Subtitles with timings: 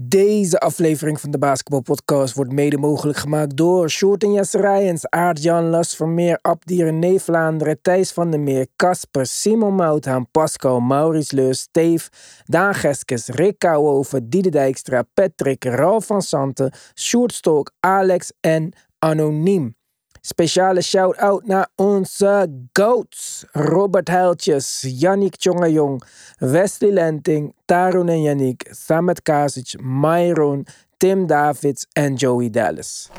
[0.00, 5.08] Deze aflevering van de Basketball Podcast wordt mede mogelijk gemaakt door Sjoerd en Jesse Rijens,
[5.08, 11.34] Aart-Jan Las Vermeer, Abdieren Neef Vlaanderen, Thijs van der Meer, Casper, Simon Mouthaan, Pascal, Maurice
[11.34, 12.08] Leus, Steve,
[12.44, 19.77] Daan Geskes, Rick Kouwhoven, Diede Dijkstra, Patrick, Ralf van Santen, Sjoerd Stolk, Alex en Anoniem.
[20.20, 23.44] Speciale shout-out naar onze goats.
[23.52, 26.02] Robert Heiltjes, Yannick Tjongajong,
[26.38, 33.10] Wesley Lenting, Tarun en Yannick, Samet Kasic, Myron, Tim Davids en Joey Dallas.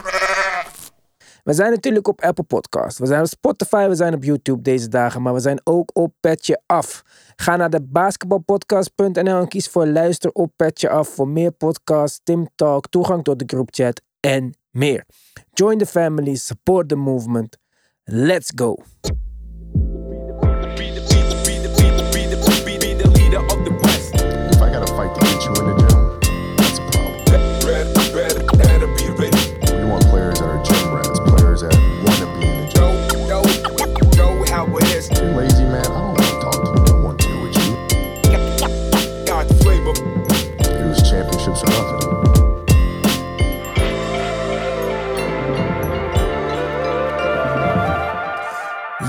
[1.44, 2.98] We zijn natuurlijk op Apple Podcast.
[2.98, 6.14] We zijn op Spotify, we zijn op YouTube deze dagen, maar we zijn ook op
[6.20, 7.04] Petje Af.
[7.36, 12.48] Ga naar de basketbalpodcast.nl en kies voor luister op Petje Af voor meer podcasts, Tim
[12.56, 15.06] Talk, toegang tot de groupchat en meer.
[15.56, 17.58] Join the family, support the movement.
[18.08, 18.78] Let's go.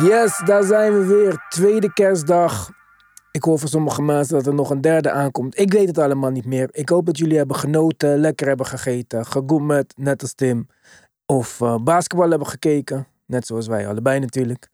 [0.03, 1.47] Yes, daar zijn we weer.
[1.49, 2.71] Tweede kerstdag.
[3.31, 5.59] Ik hoor van sommige mensen dat er nog een derde aankomt.
[5.59, 6.69] Ik weet het allemaal niet meer.
[6.73, 10.67] Ik hoop dat jullie hebben genoten, lekker hebben gegeten, gegoemerd, net als Tim.
[11.27, 14.69] Of eh, basketbal hebben gekeken, net zoals wij allebei natuurlijk.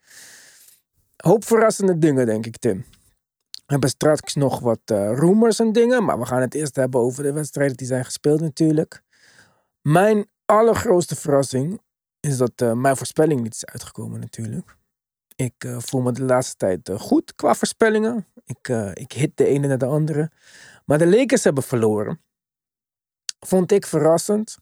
[1.17, 2.85] Hoop verrassende dingen, denk ik, Tim.
[3.51, 7.01] We hebben straks nog wat eh, rumors en dingen, maar we gaan het eerst hebben
[7.01, 9.03] over de wedstrijden die zijn gespeeld natuurlijk.
[9.83, 11.81] Mijn allergrootste verrassing
[12.21, 14.77] is dat eh, mijn voorspelling niet is uitgekomen natuurlijk.
[15.37, 18.27] Ik eh, voel me de laatste tijd eh, goed qua voorspellingen.
[18.45, 20.31] Ik, eh, ik hit de ene naar de andere.
[20.85, 22.21] Maar de Lakers hebben verloren.
[23.47, 24.59] Vond ik verrassend.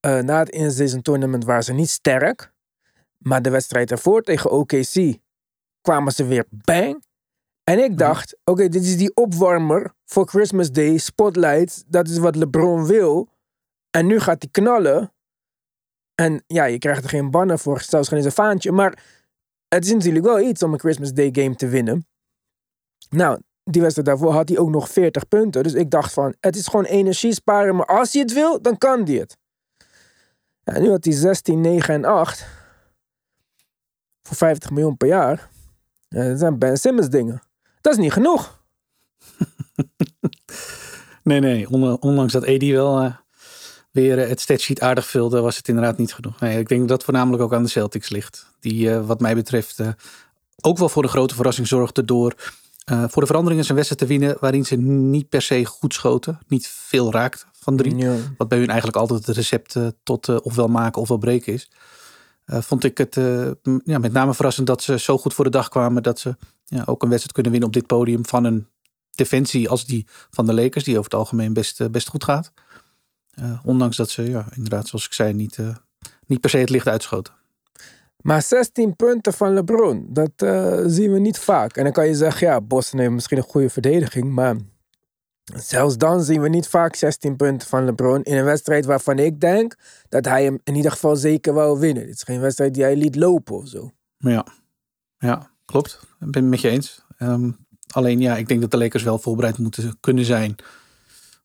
[0.00, 2.52] Na het in-season tournament waren ze niet sterk.
[3.18, 5.18] Maar de wedstrijd ervoor tegen OKC
[5.80, 7.04] kwamen ze weer bang.
[7.64, 11.84] En ik dacht, oké, dit is die opwarmer voor Christmas Day, Spotlight.
[11.86, 13.28] Dat is wat LeBron wil.
[13.90, 15.12] En nu gaat hij knallen.
[16.14, 18.72] En ja, je krijgt er geen bannen voor, zelfs geen eens een vaantje.
[18.72, 19.04] Maar
[19.68, 22.06] het is natuurlijk wel iets om een Christmas Day game te winnen.
[23.10, 25.62] Nou, die wedstrijd daarvoor had hij ook nog 40 punten.
[25.62, 27.76] Dus ik dacht van, het is gewoon energie sparen.
[27.76, 29.36] Maar als hij het wil, dan kan hij het.
[30.80, 32.46] Nu had hij 16, 9 en 8.
[34.22, 35.48] Voor 50 miljoen per jaar.
[36.08, 37.42] Ja, dat zijn Ben Simmons dingen.
[37.80, 38.54] Dat is niet genoeg.
[41.22, 41.68] Nee, nee.
[41.70, 43.16] on- Ondanks dat AD wel eh,
[43.96, 46.40] weer het statsheet aardig vulde, was het inderdaad niet genoeg.
[46.40, 48.46] Nee, ik denk dat dat voornamelijk ook aan de Celtics ligt.
[48.60, 49.88] Die eh, wat mij betreft eh,
[50.60, 52.34] ook wel voor een grote verrassing zorgde door
[52.84, 56.38] eh, voor de veranderingen zijn wedstrijd te winnen waarin ze niet per se goed schoten.
[56.48, 57.96] Niet veel raakt van drie.
[57.96, 58.16] Ja.
[58.36, 61.70] Wat bij hun eigenlijk altijd het recept tot ofwel maken ofwel breken is.
[62.46, 63.16] Vond ik het
[63.62, 66.36] m- ja, met name verrassend dat ze zo goed voor de dag kwamen dat ze
[66.64, 68.66] ja, ook een wedstrijd kunnen winnen op dit podium van een
[69.10, 72.52] defensie als die van de Lakers, die over het algemeen best, best goed gaat.
[73.36, 75.76] Eh, ondanks dat ze, ja, inderdaad, zoals ik zei, niet, eh,
[76.26, 77.34] niet per se het licht uitschoten.
[78.20, 81.76] Maar 16 punten van LeBron, dat eh, zien we niet vaak.
[81.76, 84.32] En dan kan je zeggen, ja, Boston heeft misschien een goede verdediging.
[84.32, 84.56] Maar
[85.54, 88.22] zelfs dan zien we niet vaak 16 punten van LeBron.
[88.22, 89.74] In een wedstrijd waarvan ik denk
[90.08, 92.06] dat hij hem in ieder geval zeker wou winnen.
[92.06, 93.92] Dit is geen wedstrijd die hij liet lopen of zo.
[94.18, 94.46] Ja,
[95.18, 96.00] ja klopt.
[96.20, 97.04] Ik ben het met je eens.
[97.16, 97.50] Ehm,
[97.90, 100.56] alleen ja, ik denk dat de Lakers wel voorbereid moeten kunnen zijn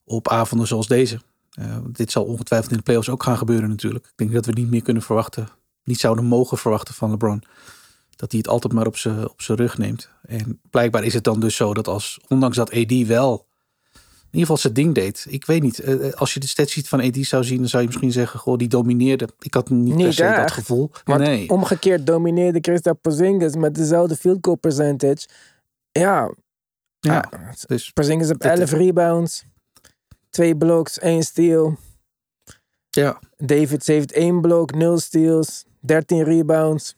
[0.03, 1.19] op avonden zoals deze.
[1.51, 4.06] Eh, dit zal ongetwijfeld in de playoffs ook gaan gebeuren natuurlijk.
[4.06, 5.47] Ik denk dat we niet meer kunnen verwachten,
[5.84, 7.44] niet zouden mogen verwachten van LeBron.
[8.16, 10.09] Dat hij het altijd maar op zijn op zijn rug neemt.
[10.22, 13.45] En blijkbaar is het dan dus zo dat als, ondanks dat AD wel
[14.31, 15.25] in ieder geval zijn ding deed.
[15.29, 17.88] Ik weet niet, eh, als je de statsheet van AD zou zien, dan zou je
[17.88, 19.29] misschien zeggen, goh, die domineerde.
[19.39, 20.91] Ik had niet, per Niet se dat gevoel.
[21.03, 21.50] Want nee.
[21.50, 25.28] omgekeerd domineerde Kristaps Porzingis met dezelfde field goal percentage.
[25.91, 26.33] Ja,
[27.00, 29.44] ja, ah, dus Porzingis op Dit- 11 rebounds,
[30.31, 31.78] 2 blocks, 1 steal.
[32.89, 36.95] ja, Davids heeft 1 blok, 0 steals, 13 rebounds.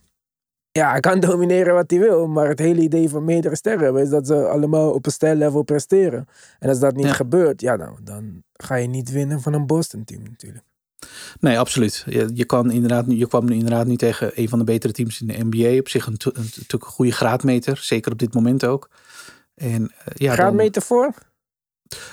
[0.72, 4.02] Ja, hij kan domineren wat hij wil, maar het hele idee van meerdere sterren hebben
[4.02, 6.28] is dat ze allemaal op een sterlevel presteren.
[6.60, 7.14] En als dat niet Ja.
[7.14, 10.64] gebeurt, ja, nou, dan ga je niet winnen van een Boston-team natuurlijk.
[11.40, 12.04] Nee, absoluut.
[12.08, 14.94] Je, je, kan inderdaad, nu- je kwam nu inderdaad nu tegen een van de betere
[14.94, 15.80] teams in de NBA.
[15.80, 17.78] Op zich een, natuurlijk een goede graadmeter.
[17.78, 18.90] Zeker op dit moment ook.
[19.56, 21.14] En, eh, ja, dan- Graadmeter voor?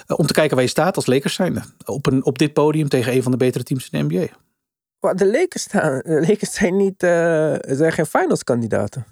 [0.06, 1.62] Eh, om te kijken waar je staat als Lakers zijn.
[1.84, 4.26] Op, een, op dit podium tegen een van de betere teams in de NBA.
[5.14, 9.06] De Lakers, staan, de Lakers zijn niet, eh, zijn geen finals kandidaten.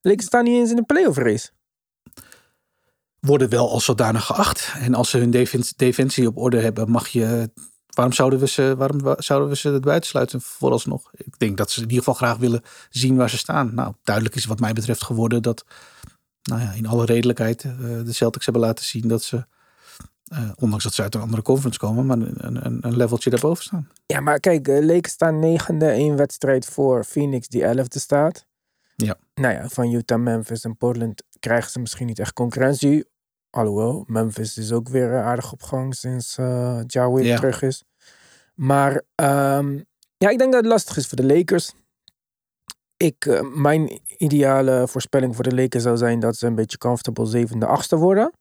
[0.00, 1.50] De Lakers staan niet eens in de playoff race.
[3.20, 4.72] worden wel als zodanig geacht.
[4.80, 7.50] En als ze hun defensie, defensie op orde hebben, mag je.
[7.94, 11.10] Waarom zouden we ze, waarom zouden we ze het buitensluiten vooralsnog?
[11.12, 13.74] Ik denk dat ze in ieder geval graag willen zien waar ze staan.
[13.74, 15.64] Nou, duidelijk is wat mij betreft geworden dat,
[16.42, 17.72] nou ja, in alle redelijkheid, uh,
[18.04, 19.46] de Celtics hebben laten zien dat ze,
[20.32, 23.64] uh, ondanks dat ze uit een andere conference komen, maar een, een, een leveltje daarboven
[23.64, 23.88] staan.
[24.06, 28.46] Ja, maar kijk, uh, Lakers staan negende, één wedstrijd voor Phoenix die elfde staat.
[28.96, 29.16] Ja.
[29.34, 33.04] Nou ja, van Utah, Memphis en Portland krijgen ze misschien niet echt concurrentie.
[33.50, 37.36] Alhoewel, Memphis is ook weer aardig op gang sinds uh, Ja weer Ja.
[37.36, 37.84] terug is.
[38.54, 39.80] Maar ehm,
[40.16, 41.72] ja, ik denk dat het lastig is voor de Lakers.
[42.96, 47.26] Ik, eh, mijn ideale voorspelling voor de Lakers zou zijn dat ze een beetje comfortable
[47.26, 48.32] zevende, achtste worden.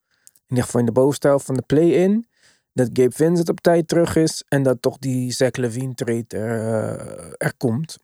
[0.54, 2.28] Ieder geval in de bovenste helft van de play-in.
[2.74, 4.44] Dat Gabe Vincent op tijd terug is.
[4.48, 7.98] En dat toch die Zach Levine trade er, eh, er komt.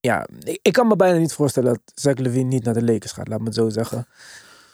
[0.00, 3.12] Ja, ik, ik kan me bijna niet voorstellen dat Zach Levine niet naar de Lakers
[3.12, 4.06] gaat, laat me het zo zeggen.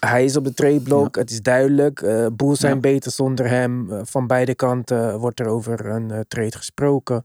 [0.01, 2.03] Hij is op de tradeblok, het is duidelijk.
[2.03, 2.81] eh Bulls zijn Ja.
[2.81, 3.93] beter zonder hem.
[3.93, 7.25] Eh, van beide kanten wordt er over een trade gesproken.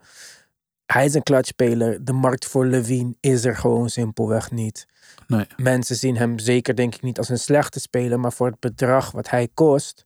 [0.86, 2.06] Hij is een clutchspeler.
[2.06, 4.86] De markt voor Levine is er gewoon simpelweg niet.
[5.28, 5.48] Nee.
[5.58, 8.20] Mensen zien hem zeker denk ik niet als een slechte speler.
[8.20, 10.06] Maar voor het bedrag wat hij kost...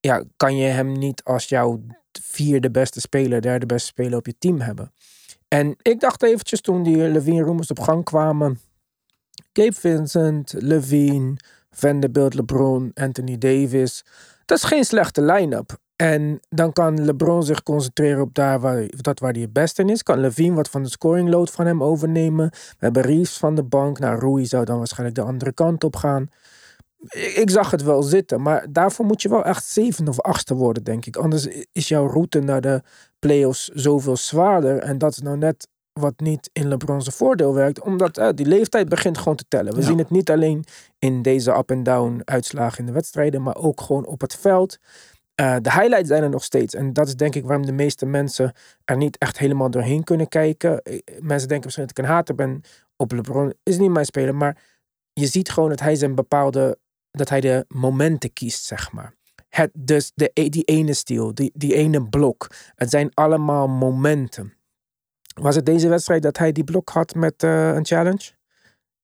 [0.00, 1.80] Ja, kan je hem niet als jouw
[2.22, 4.92] vierde beste speler, derde beste speler op je team hebben.
[5.48, 8.60] En ik dacht eventjes toen die Levine rumors op gang kwamen.
[9.52, 11.36] Gabe Vincent, Levine,
[11.70, 14.04] Vanderbilt, LeBron, Anthony Davis.
[14.44, 15.78] Dat is geen slechte line-up.
[15.96, 19.88] En dan kan LeBron zich concentreren op daar waar, dat waar hij het beste in
[19.88, 20.02] is.
[20.02, 22.48] Kan Levine wat van de scoring load van hem overnemen.
[22.50, 23.98] We hebben Reeves van de bank.
[23.98, 26.28] Nou, Rui zou dan waarschijnlijk de andere kant op gaan.
[27.08, 30.54] Ik ik zag het wel zitten, maar daarvoor moet je wel echt zevende of achtste
[30.54, 31.16] worden, denk ik.
[31.16, 32.82] Anders is jouw route naar de
[33.18, 34.78] playoffs zoveel zwaarder.
[34.78, 37.80] En dat is nou net wat niet in LeBron's voordeel werkt.
[37.80, 39.74] Omdat eh, die leeftijd begint gewoon te tellen.
[39.74, 39.86] We Ja.
[39.86, 40.64] zien het niet alleen
[40.98, 44.78] in deze up-and-down uitslagen in de wedstrijden, maar ook gewoon op het veld.
[45.34, 46.74] Eh, de highlights zijn er nog steeds.
[46.74, 48.52] En dat is denk ik waarom de meeste mensen
[48.84, 50.82] er niet echt helemaal doorheen kunnen kijken.
[50.82, 52.60] Eh, Mensen denken misschien dat ik een hater ben
[52.96, 53.54] op LeBron.
[53.62, 54.62] Is niet mijn speler, maar
[55.12, 56.78] je ziet gewoon dat hij zijn bepaalde,
[57.10, 59.14] dat hij de momenten kiest, zeg maar.
[59.48, 62.46] Het, dus de, die ene steal, die, die ene blok.
[62.74, 64.54] Het zijn allemaal momenten.
[65.34, 68.30] Was het deze wedstrijd dat hij die blok had met eh, een challenge?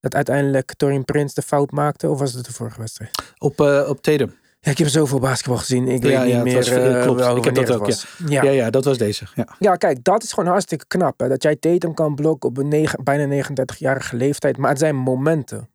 [0.00, 2.08] Dat uiteindelijk Torin Prince de fout maakte?
[2.08, 3.34] Of was het de vorige wedstrijd?
[3.38, 4.34] Op, eh, op Tatum.
[4.60, 5.88] Ja, ik heb zoveel basketbal gezien.
[5.88, 7.36] Ik Ja, weet ja, niet meer was- eh, klopt.
[7.36, 8.06] Ik heb dat ook, was.
[8.26, 8.42] Ja.
[8.42, 8.50] Ja.
[8.50, 9.26] ja, dat was deze.
[9.34, 9.48] Ja.
[9.58, 11.20] Ja, kijk, dat is gewoon hartstikke knap.
[11.20, 11.28] Hè?
[11.28, 14.56] Dat jij Tatum kan blokken op een negen, bijna 39-jarige leeftijd.
[14.56, 15.70] Maar het zijn momenten.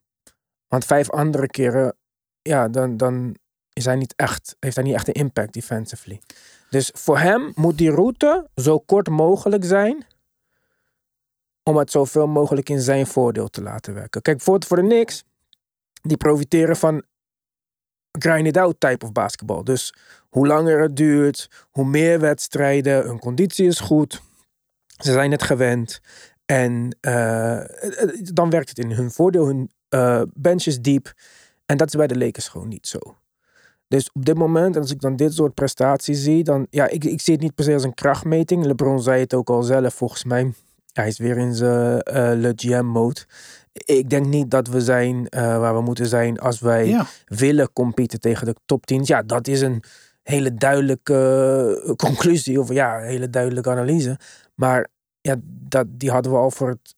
[0.68, 1.96] Want vijf andere keren,
[2.42, 3.36] ja, dan, dan
[3.72, 6.20] is hij niet echt, heeft hij niet echt een impact defensively.
[6.70, 10.06] Dus voor hem moet die route zo kort mogelijk zijn.
[11.62, 14.22] Om het zoveel mogelijk in zijn voordeel te laten werken.
[14.22, 15.24] Kijk, voor, voor de Knicks,
[16.02, 17.02] die profiteren van
[18.18, 19.64] grind it out type of basketbal.
[19.64, 19.94] Dus
[20.28, 24.22] hoe langer het duurt, hoe meer wedstrijden, hun conditie is goed.
[25.02, 26.00] Ze zijn het gewend.
[26.46, 29.46] En eh, het- het- dan werkt het in hun voordeel.
[29.46, 31.12] Hun eh, bench is diep.
[31.66, 32.98] En dat is bij de Lakers gewoon niet zo.
[33.88, 37.20] Dus op dit moment, als ik dan dit soort prestaties zie, dan ja, ik, ik
[37.20, 38.64] zie het niet per se als een krachtmeting.
[38.66, 40.52] LeBron zei het ook al zelf, volgens mij.
[40.92, 43.20] Hij is weer in zijn eh Le GM-mode.
[43.84, 47.06] Ik denk niet dat we zijn eh, waar we moeten zijn als wij Ja.
[47.26, 49.02] willen competen tegen de top 10.
[49.04, 49.82] Ja, dat is een
[50.22, 54.18] hele duidelijke eh, conclusie of ja, een hele duidelijke analyse.
[54.54, 54.88] Maar
[55.20, 56.94] ja, dat, die hadden we al voor het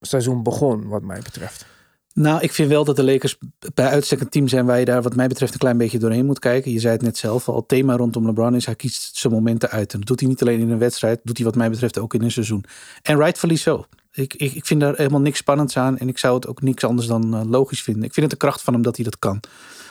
[0.00, 1.66] seizoen begon, wat mij betreft.
[2.12, 3.38] Nou, ik vind wel dat de Lakers
[3.74, 6.26] bij uitstek een team zijn waar je daar wat mij betreft een klein beetje doorheen
[6.26, 6.72] moet kijken.
[6.72, 9.70] Je zei het net zelf al, het thema rondom LeBron is hij kiest zijn momenten
[9.70, 9.92] uit.
[9.92, 12.14] En dat doet hij niet alleen in een wedstrijd, doet hij wat mij betreft ook
[12.14, 12.64] in een seizoen.
[13.02, 13.84] En rightfully zo.
[14.14, 16.84] Ik, ik, ik vind daar helemaal niks spannends aan en ik zou het ook niks
[16.84, 18.02] anders dan eh, logisch vinden.
[18.02, 19.40] Ik vind het de kracht van hem dat hij dat kan.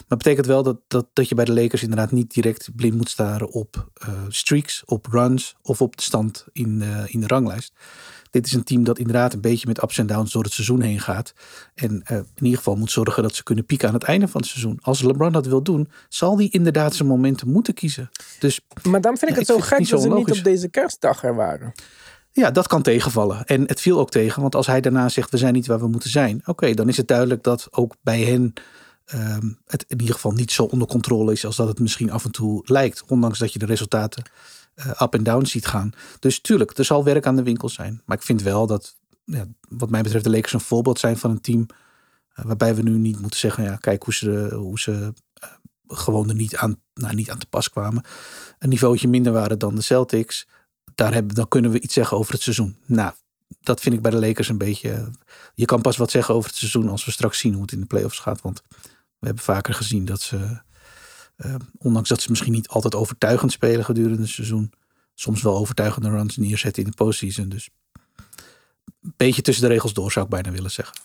[0.08, 3.10] Maar betekent wel dat, dat, dat je bij de Lakers inderdaad niet direct blind moet
[3.10, 7.74] staren op eh, streaks, op runs of op de stand in, in de ranglijst.
[8.34, 10.82] Dit is een team dat inderdaad een beetje met ups en downs door het seizoen
[10.82, 11.34] heen gaat.
[11.75, 14.42] En eh, in ieder geval moet zorgen dat ze kunnen pieken aan het einde van
[14.42, 14.80] het seizoen.
[14.82, 18.10] Als LeBron dat wil doen, zal hij inderdaad zijn momenten moeten kiezen.
[18.39, 21.36] Dus Maar dan vind ik het zo gek dat ze niet op deze kerstdag er
[21.36, 21.74] waren.
[22.34, 23.46] Ja, dat kan tegenvallen.
[23.46, 25.88] En het viel ook tegen, want als hij daarna zegt we zijn niet waar we
[25.88, 26.42] moeten zijn.
[26.46, 28.54] Oké, dan is het duidelijk dat ook bij hen
[29.06, 32.25] ehm, het in ieder geval niet zo onder controle is als dat het misschien af
[32.25, 33.04] en toe lijkt.
[33.08, 34.24] Ondanks dat je de resultaten
[34.75, 35.92] eh, up en down ziet gaan.
[36.20, 38.02] Dus tuurlijk, er zal werk aan de winkel zijn.
[38.06, 41.32] Maar ik vind wel dat, ja, wat mij betreft, de Lakers een voorbeeld zijn van
[41.32, 41.66] een team.
[42.34, 45.50] eh, waarbij we nu niet moeten zeggen, ja, kijk hoe ze, hoe ze eh,
[45.88, 48.04] gewoon er niet aan, nou, niet aan te pas kwamen.
[48.60, 50.48] Een niveautje minder waren dan de Celtics.
[50.96, 52.78] Daar hebben, dan kunnen we iets zeggen over het seizoen.
[52.86, 53.13] Nou,
[53.62, 55.12] dat vind ik bij de Lakers een beetje.
[55.56, 57.80] Je kan pas wat zeggen over het seizoen als we straks zien hoe het in
[57.80, 58.42] de playoffs gaat.
[58.42, 58.62] Want
[59.20, 60.62] we hebben vaker gezien dat ze
[61.38, 64.74] Uh, ondanks dat ze misschien niet altijd overtuigend spelen gedurende het seizoen.
[65.13, 67.50] Soms wel overtuigende runs neerzetten in de postseason.
[67.50, 67.70] Dus
[69.02, 70.98] een beetje tussen de regels door zou ik bijna willen zeggen.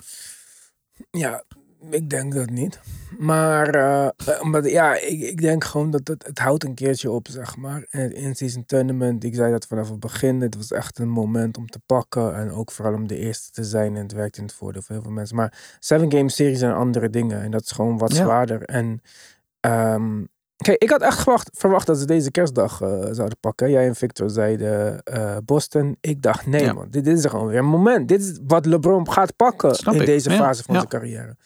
[1.11, 1.45] Ja,
[1.91, 2.81] ik denk dat niet.
[3.19, 4.09] Maar uh,
[4.43, 7.87] omdat, ja, ik, ik denk gewoon dat het, het houdt een keertje op, zeg maar.
[7.91, 10.41] En in-season tournament, ik zei dat vanaf het begin.
[10.41, 12.37] Het was echt een moment om te pakken.
[12.37, 13.97] En ook vooral om de eerste te zijn.
[13.97, 15.37] En het werkt in het voordeel voor heel veel mensen.
[15.37, 17.43] Maar seven game series zijn andere dingen.
[17.43, 18.63] En dat is gewoon wat zwaarder.
[18.63, 19.03] En
[19.61, 23.71] um, Kijk, ik had echt verwacht, verwacht dat ze deze kerstdag uh, zouden pakken.
[23.71, 25.97] Jij en Victor zeiden uh, Boston.
[26.01, 28.09] Ik dacht, nee man, dit, dit, is gewoon weer een moment.
[28.09, 31.37] Dit is wat LeBron gaat pakken in deze fase van zijn carrière.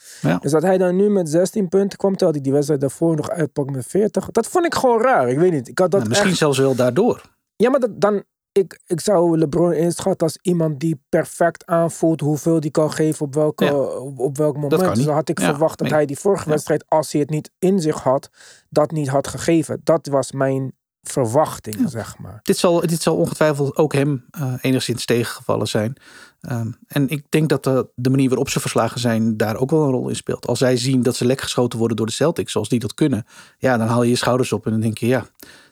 [0.41, 3.31] Dus dat hij dan nu met 16 punten kwam, terwijl hij die wedstrijd daarvoor nog
[3.31, 4.31] uitpakt met 40.
[4.31, 5.29] Dat vond ik gewoon raar.
[5.29, 5.69] Ik weet niet.
[5.69, 7.23] Ik had dat nou, misschien zelfs wel daardoor.
[7.57, 12.61] Ja, maar dat, dan, ik, ik zou LeBron inschatten als iemand die perfect aanvoelt hoeveel
[12.61, 14.95] die kan geven op, welke, op, welk moment.
[14.95, 17.81] Dus dan had ik verwacht dat hij die vorige wedstrijd, als hij het niet in
[17.81, 18.31] zich had,
[18.69, 19.81] dat niet had gegeven.
[19.85, 22.41] Dat was mijn verwachting, zeg maar.
[22.43, 25.97] Dit zal, dit zal ongetwijfeld ook hem uh, enigszins tegengevallen zijn.
[26.41, 29.83] Ehm, en ik denk dat de, de, manier waarop ze verslagen zijn daar ook wel
[29.83, 30.47] een rol in speelt.
[30.47, 33.25] Als zij zien dat ze lek geschoten worden door de Celtics, zoals die dat kunnen,
[33.59, 35.27] ja, dan haal je je schouders op en dan denk je, ja,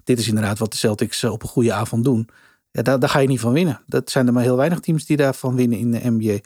[0.04, 2.28] dit is inderdaad wat de Celtics eh, op een goede avond doen.
[2.70, 3.82] Ja, daar, daar ga je niet van winnen.
[3.86, 6.38] Dat zijn er maar heel weinig teams die daarvan winnen in de NBA.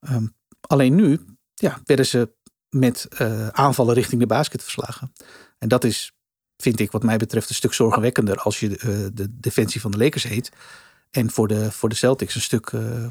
[0.00, 0.26] Ehm,
[0.60, 1.20] alleen nu
[1.54, 2.32] ja, werden ze
[2.68, 5.12] met uh, aanvallen richting de basket verslagen.
[5.58, 6.12] En dat is,
[6.56, 8.68] vind ik wat mij betreft, een stuk zorgwekkender als je
[9.14, 10.52] de defensie van de Lakers heet.
[11.10, 13.06] En voor de, voor de Celtics een stuk uh,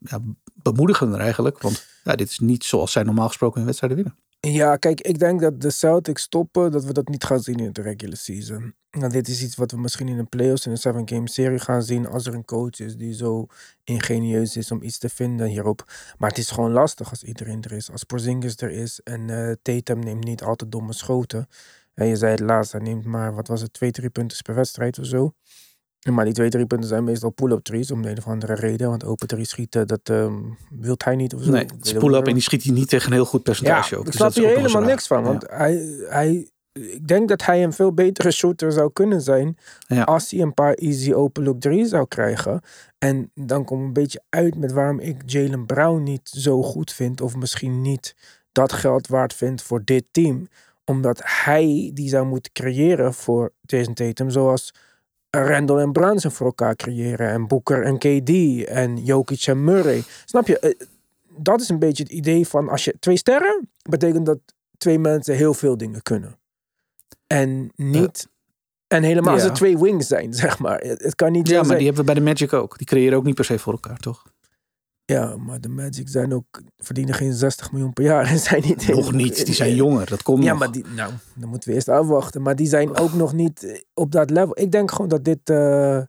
[0.00, 0.20] ja,
[0.54, 1.62] bemoedigender eigenlijk.
[1.62, 4.18] Want ja, dit is niet zoals zij normaal gesproken in wedstrijden winnen.
[4.40, 7.72] Ja, kijk, ik denk dat de Celtics stoppen, dat we dat niet gaan zien in
[7.72, 8.74] de regular season.
[8.90, 11.58] Nou, dit is iets wat we misschien in een playoffs in een seven game serie
[11.58, 13.46] gaan zien als er een coach is die zo
[13.84, 15.84] ingenieus is om iets te vinden hierop.
[16.18, 17.90] Maar het is gewoon lastig als iedereen er is.
[17.90, 21.48] Als Porzingis er is en uh, Tatum neemt niet altijd domme schoten.
[21.94, 24.54] En je zei het laatst, hij neemt maar, wat was het, twee, drie punten per
[24.54, 25.34] wedstrijd of zo.
[26.14, 28.88] Maar die twee, drie punten zijn meestal pull-up trees om de een of andere reden.
[28.88, 31.50] Want open drie schieten, dat um, wilt hij niet of zo.
[31.50, 33.94] Nee, het is pull-up en die schiet hij niet tegen een heel goed percentage.
[33.94, 34.06] Ja, ook.
[34.06, 35.22] ik dus snap hier helemaal niks van.
[35.22, 35.74] Want hij,
[36.08, 39.56] hij, ik denk dat hij een veel betere shooter zou kunnen zijn.
[39.86, 40.02] Ja.
[40.02, 42.60] Als hij een paar easy open look drie zou krijgen.
[42.98, 47.20] En dan kom een beetje uit met waarom ik Jalen Brown niet zo goed vind.
[47.20, 48.16] Of misschien niet
[48.52, 50.48] dat geld waard vind voor dit team.
[50.84, 54.30] Omdat hij die zou moeten creëren voor Jason Tatum.
[54.30, 54.74] Zoals
[55.44, 57.28] Randall en Brunson voor elkaar creëren.
[57.28, 58.64] En Booker en KD.
[58.64, 60.02] En Jokic en Murray.
[60.24, 60.58] Snap je?
[60.58, 60.70] Eh,
[61.36, 63.70] dat is een beetje het idee van als je twee sterren.
[63.90, 64.38] Betekent dat
[64.78, 66.38] twee mensen heel veel dingen kunnen.
[67.26, 68.28] En niet...
[68.86, 70.80] En helemaal als er twee wings zijn, zeg maar.
[70.80, 72.78] Het kan niet Ja, maar die hebben we bij de Magic ook.
[72.78, 74.24] Die creëren ook niet per se voor elkaar, toch?
[75.06, 78.26] Ja, maar de Magic zijn ook, verdienen geen 60 miljoen per jaar.
[78.30, 80.58] En zijn niet nog niet, die zijn jonger, dat komt Ja, nog.
[80.58, 82.42] maar die, nou, dan moeten we eerst afwachten.
[82.42, 84.60] Maar die zijn ook nog niet eh, op dat level.
[84.60, 86.02] Ik denk gewoon dat dit, uh,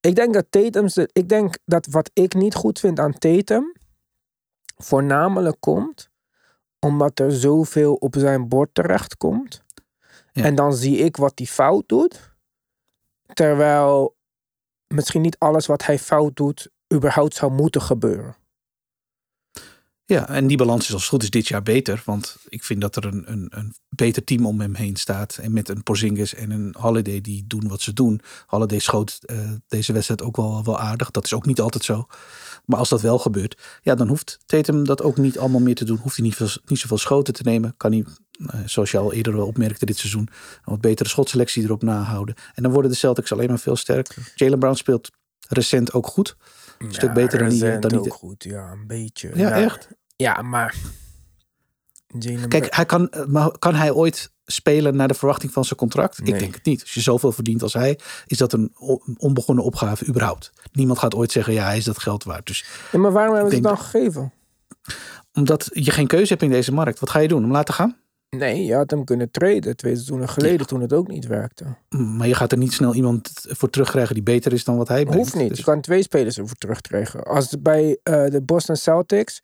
[0.00, 3.72] ik denk dat Tatum, ik denk dat wat ik niet goed vind aan Tatum,
[4.76, 6.10] voornamelijk komt
[6.80, 9.62] omdat er zoveel op zijn bord terecht komt.
[10.32, 10.44] Ja.
[10.44, 12.34] En dan zie ik wat hij fout doet.
[13.32, 14.16] Terwijl
[14.86, 18.36] misschien niet alles wat hij fout doet überhaupt zou moeten gebeuren.
[20.04, 22.02] Ja, en die balans is als goed is dit jaar beter.
[22.04, 25.38] Want ik vind dat er een, een, een beter team om hem heen staat.
[25.42, 28.20] En met een Porzingis en een Holiday die doen wat ze doen.
[28.46, 31.10] Holiday schoot uh, deze wedstrijd ook wel, wel aardig.
[31.10, 32.06] Dat is ook niet altijd zo.
[32.64, 35.84] Maar als dat wel gebeurt, ja, dan hoeft Tatum dat ook niet allemaal meer te
[35.84, 35.98] doen.
[35.98, 37.74] Hoeft hij niet, niet zoveel schoten te nemen.
[37.76, 38.04] Kan hij,
[38.38, 42.34] uh, zoals je al eerder opmerkte dit seizoen, een wat betere schotselectie erop nahouden.
[42.54, 44.32] En dan worden de Celtics alleen maar veel sterker.
[44.34, 45.10] Jalen Brown speelt
[45.48, 46.36] recent ook goed.
[46.78, 47.78] Een stuk beter dan die.
[47.78, 48.12] Dan ook die...
[48.12, 49.30] goed, ja, een beetje.
[49.34, 49.88] Ja, nou, echt?
[50.16, 50.74] Ja, maar.
[52.48, 56.18] Kijk, hij kan, maar kan hij ooit spelen naar de verwachting van zijn contract?
[56.18, 56.32] Nee.
[56.32, 56.80] Ik denk het niet.
[56.80, 58.72] Als je zoveel verdient als hij, is dat een
[59.16, 60.52] onbegonnen opgave überhaupt.
[60.72, 62.46] Niemand gaat ooit zeggen, ja, hij is dat geld waard.
[62.46, 64.32] Dus ja, maar waarom hebben ze het dan gegeven?
[65.32, 67.00] Omdat je geen keuze hebt in deze markt.
[67.00, 67.42] Wat ga je doen?
[67.42, 67.96] Hem laten gaan?
[68.36, 70.64] Nee, je had hem kunnen treden twee seizoenen geleden ja.
[70.64, 71.64] toen het ook niet werkte.
[71.88, 75.04] Maar je gaat er niet snel iemand voor terugkrijgen die beter is dan wat hij
[75.04, 75.18] brengt.
[75.22, 75.48] Hoeft niet.
[75.48, 75.58] Dus...
[75.58, 77.24] Je kan twee spelers ervoor terugkrijgen.
[77.24, 79.40] Als bij uh, de Boston Celtics,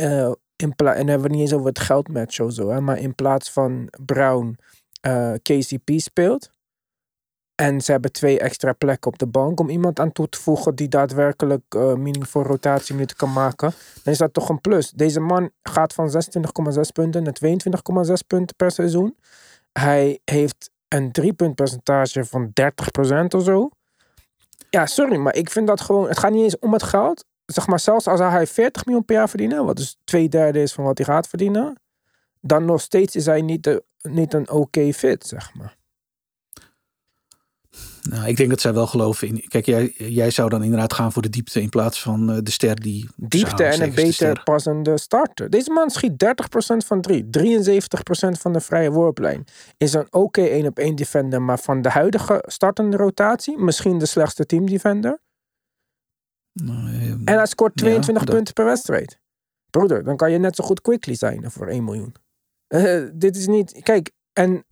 [0.00, 2.98] uh, in en dan hebben we niet eens over het geldmatch of zo, hè, maar
[2.98, 4.56] in plaats van Brown
[5.06, 6.50] uh, KCP speelt.
[7.62, 10.74] En ze hebben twee extra plekken op de bank om iemand aan toe te voegen
[10.74, 13.72] die daadwerkelijk uh, meaningful rotatieminuten kan maken.
[14.02, 14.90] Dan is dat toch een plus.
[14.90, 16.14] Deze man gaat van 26,6
[16.92, 17.36] punten naar
[18.08, 19.16] 22,6 punten per seizoen.
[19.72, 23.68] Hij heeft een driepuntpercentage van 30% of zo.
[24.70, 26.08] Ja, sorry, maar ik vind dat gewoon.
[26.08, 27.24] Het gaat niet eens om het geld.
[27.46, 30.72] Zeg maar, zelfs als hij 40 miljoen per jaar verdienen, wat dus twee derde is
[30.72, 31.80] van wat hij gaat verdienen.
[32.40, 35.80] dan nog steeds is hij niet, de, niet een oké fit, zeg maar.
[38.10, 39.48] Nou, ik denk dat zij wel geloven in.
[39.48, 42.50] Kijk, jij, jij zou dan inderdaad gaan voor de diepte in plaats van uh, de
[42.50, 43.08] ster die.
[43.16, 45.50] Diepte en een beter passende starter.
[45.50, 47.28] Deze man schiet 30% van 3, 73%
[48.40, 49.44] van de vrije worplijn.
[49.76, 53.98] Is een oké okay 1 op 1 defender, maar van de huidige startende rotatie misschien
[53.98, 55.20] de slechtste teamdefender.
[56.52, 59.18] Nou, eh, en hij scoort 22 ja, punten per wedstrijd.
[59.70, 62.14] Broeder, dan kan je net zo goed quickly zijn voor 1 miljoen.
[62.68, 63.80] Uh, dit is niet.
[63.82, 64.64] Kijk, en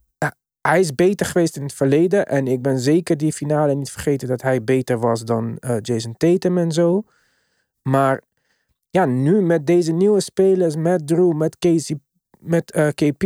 [0.60, 2.26] hij is beter geweest in het verleden.
[2.26, 6.16] En ik ben zeker die finale niet vergeten dat hij beter was dan uh, Jason
[6.16, 7.04] Tatum en zo.
[7.82, 8.22] Maar
[8.90, 12.00] ja, nu met deze nieuwe spelers, met Drew, met Casey,
[12.38, 13.22] met uh, KP.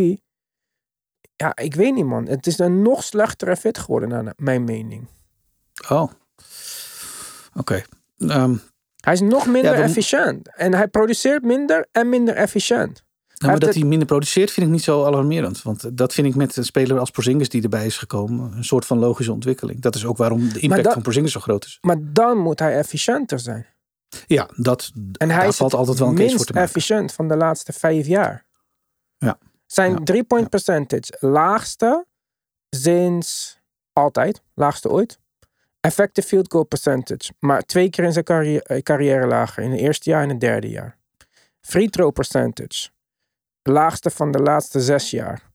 [1.37, 2.29] Ja, ik weet niet man.
[2.29, 5.09] Het is een nog slechtere fit geworden naar mijn mening.
[5.89, 6.11] Oh.
[7.55, 7.83] Oké.
[8.19, 8.57] Ehm,
[9.01, 10.57] hij is nog minder efficiënt.
[10.57, 13.04] En hij produceert minder en minder efficiënt.
[13.47, 15.63] Nou, maar dat hij minder produceert vind ik niet zo alarmerend.
[15.63, 18.53] Want dat vind ik met een speler als Porzingis die erbij is gekomen.
[18.57, 19.81] Een soort van logische ontwikkeling.
[19.81, 21.79] Dat is ook waarom de impact van Porzingis zo groot is.
[21.81, 23.67] Maar dan moet hij efficiënter zijn.
[24.27, 26.69] Ja, dat en hij valt altijd wel een case voor te maken.
[26.69, 28.47] efficiënt van de laatste vijf jaar.
[29.19, 29.39] Ja.
[29.67, 29.99] Zijn ja.
[30.05, 32.07] three-point percentage laagste
[32.71, 33.59] sinds
[33.93, 34.43] altijd.
[34.55, 35.19] Laagste ooit.
[35.81, 37.33] Effective field goal percentage.
[37.39, 39.63] Maar twee keer in zijn carrière, carrière lager.
[39.63, 40.97] In het eerste jaar en het derde jaar.
[41.61, 42.89] Free throw percentage
[43.73, 45.53] laagste van de laatste zes jaar.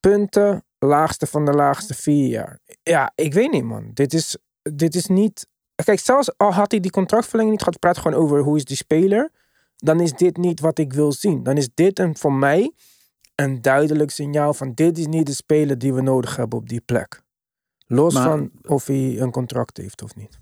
[0.00, 2.58] Punten, laagste van de laagste vier jaar.
[2.82, 3.90] Ja, ik weet niet, man.
[3.94, 5.46] Dit is, dit is niet.
[5.84, 8.76] Kijk, zelfs al had hij die contractverlenging niet gehad, praat gewoon over hoe is die
[8.76, 9.30] speler.
[9.76, 11.42] Dan is dit niet wat ik wil zien.
[11.42, 12.72] Dan is dit een, voor mij
[13.34, 16.80] een duidelijk signaal van dit is niet de speler die we nodig hebben op die
[16.80, 17.22] plek.
[17.86, 20.41] Los van of hij een contract heeft of niet.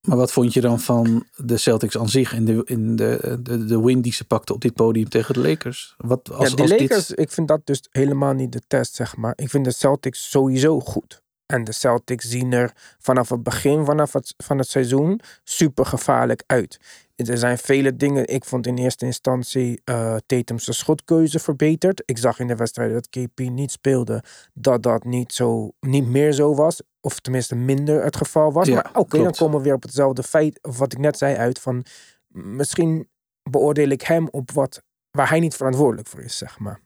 [0.00, 3.64] Maar wat vond je dan van de Celtics aan zich in de, in de, de,
[3.64, 5.94] de win die ze pakten op dit podium tegen de Lakers?
[5.96, 9.32] Wat, als, ja, de Lakers, ik vind dat dus helemaal niet de test, zeg maar.
[9.36, 11.22] Ik vind de Celtics sowieso goed.
[11.46, 16.42] En de Celtics zien er vanaf het begin vanaf het, van het seizoen super gevaarlijk
[16.46, 16.80] uit.
[17.16, 18.26] Er zijn vele dingen.
[18.26, 22.02] Ik vond in eerste instantie uh, Tatum's schotkeuze verbeterd.
[22.04, 24.22] Ik zag in de wedstrijd dat KP niet speelde,
[24.54, 26.80] dat dat niet, zo, niet meer zo was.
[27.08, 28.68] Of tenminste minder het geval was.
[28.68, 31.84] maar oké, dan komen we weer op hetzelfde feit, wat ik net zei, uit van
[32.28, 33.08] misschien
[33.50, 36.80] beoordeel ik hem op wat waar hij niet verantwoordelijk voor is, zeg maar.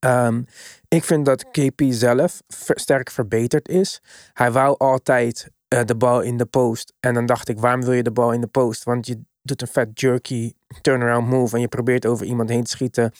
[0.00, 0.46] Um,
[0.88, 2.42] ik vind dat KP zelf
[2.74, 4.00] sterk verbeterd is.
[4.32, 6.92] Hij wou altijd uh, de bal in de post.
[7.00, 8.84] En dan dacht ik, waarom wil je de bal in de post?
[8.84, 12.70] Want je doet een vet jerky turnaround move en je probeert over iemand heen te
[12.70, 13.12] schieten.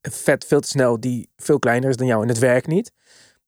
[0.00, 2.92] Vet veel te snel, die veel kleiner is dan jou en het werkt niet.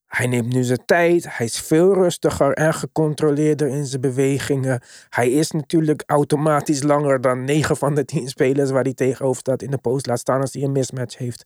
[0.07, 1.37] Hij neemt nu zijn tijd.
[1.37, 4.81] Hij is veel rustiger en gecontroleerder in zijn bewegingen.
[5.09, 9.61] Hij is natuurlijk automatisch langer dan 9 van de 10 spelers waar hij tegenover staat
[9.61, 10.05] in de post.
[10.05, 11.43] Laat staan als hij een mismatch heeft.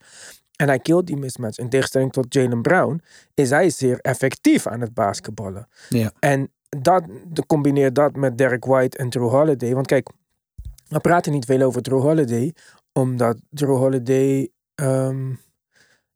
[0.55, 1.57] En hij killt die mismatch.
[1.57, 3.01] In tegenstelling tot Jalen Brown
[3.33, 5.67] is hij zeer effectief aan het basketballen.
[5.89, 6.11] Ja.
[6.19, 7.03] En dat,
[7.47, 9.73] combineer dat met Derek White en Drew Holiday.
[9.73, 10.09] Want kijk,
[10.87, 12.53] we praten niet veel over Drew Holiday.
[12.93, 15.39] Omdat Drew Holiday um,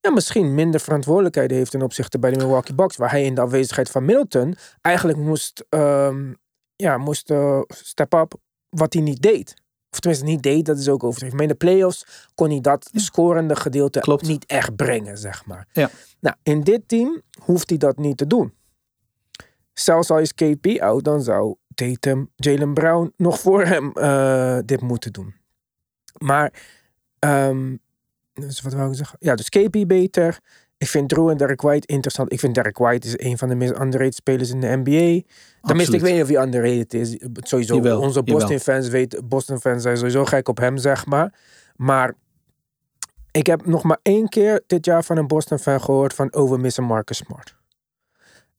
[0.06, 2.96] ja, misschien minder verantwoordelijkheid heeft ten opzichte bij de Milwaukee Bucks.
[2.96, 6.38] Waar hij in de afwezigheid van Middleton eigenlijk moest, um,
[6.76, 8.34] ja, moest uh, step up
[8.70, 9.54] wat hij niet deed.
[9.92, 11.36] Of tenminste niet deed, dat is ook overdreven.
[11.36, 14.28] Maar in de playoffs kon hij dat scorende gedeelte Klopt.
[14.28, 15.68] niet echt brengen, zeg maar.
[15.72, 15.90] Ja.
[16.20, 18.54] Nou, in dit team hoeft hij dat niet te doen.
[19.74, 24.82] Zelfs al is KP out, dan zou Tatum, Jalen Brown nog voor hem uh, dit
[24.82, 25.36] moeten doen.
[26.18, 26.54] Maar,
[27.20, 27.80] um,
[28.36, 29.18] dus wat wou ik zeggen?
[29.20, 30.40] Ja, dus KP beter.
[30.78, 32.32] Ik vind Drew en Derek White interessant.
[32.32, 35.22] Ik vind Derek White is een van de meest underrated spelers in de NBA.
[35.62, 37.18] Tenminste, ik weet niet of hij underrated is.
[37.34, 41.34] Sowieso, Jawel, onze Boston fans weten, Boston fans zijn sowieso gek op hem, zeg maar.
[41.76, 42.14] Maar
[43.32, 46.84] ik heb nog maar één keer dit jaar van een Boston fan gehoord van overmissen
[46.84, 47.56] Marcus Smart.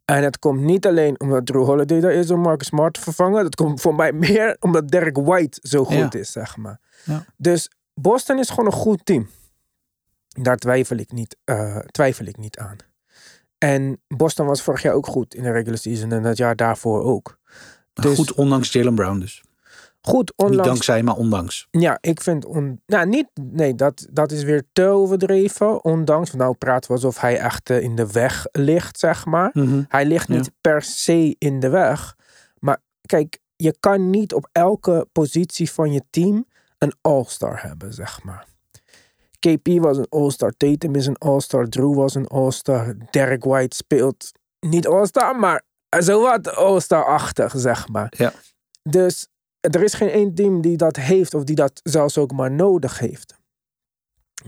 [0.05, 3.45] En het komt niet alleen omdat Drew Holiday daar is om Marcus Smart te vervangen.
[3.45, 6.13] Het komt voor mij meer omdat Derek White zo goed Ja.
[6.13, 6.81] is, zeg maar.
[7.05, 7.25] Ja.
[7.37, 9.29] Dus Boston is gewoon een goed team.
[10.43, 12.77] Daar twijfel ik niet, eh, twijfel ik niet aan.
[13.59, 17.03] En Boston was vorig jaar ook goed in de regular season en het jaar daarvoor
[17.03, 17.39] ook.
[17.95, 19.43] Maar Dus Goed, ondanks Jalen Brown dus.
[20.01, 20.69] goed Niet onlangs.
[20.69, 21.69] dankzij, maar ondanks.
[21.71, 25.85] Ja, ik vind on, nou, niet, nee, dat, dat is weer te overdreven.
[25.85, 29.51] Ondanks, nou praten we alsof hij echt eh, in de weg ligt, zeg maar.
[29.53, 29.83] Mhm.
[29.89, 30.51] Hij ligt niet Ja.
[30.61, 32.17] per se in de weg.
[32.59, 36.47] Maar kijk, je kan niet op elke positie van je team
[36.79, 38.47] een all-star hebben, zeg maar.
[39.39, 44.33] KP was een all-star, Tatum is een all-star, Drew was een all-star, Derek White speelt
[44.61, 45.63] niet all-star, maar
[45.99, 48.13] zowat all-star-achtig, zeg maar.
[48.17, 48.33] Ja.
[48.83, 49.29] Dus
[49.61, 52.99] er is geen één team die dat heeft of die dat zelfs ook maar nodig
[52.99, 53.35] heeft.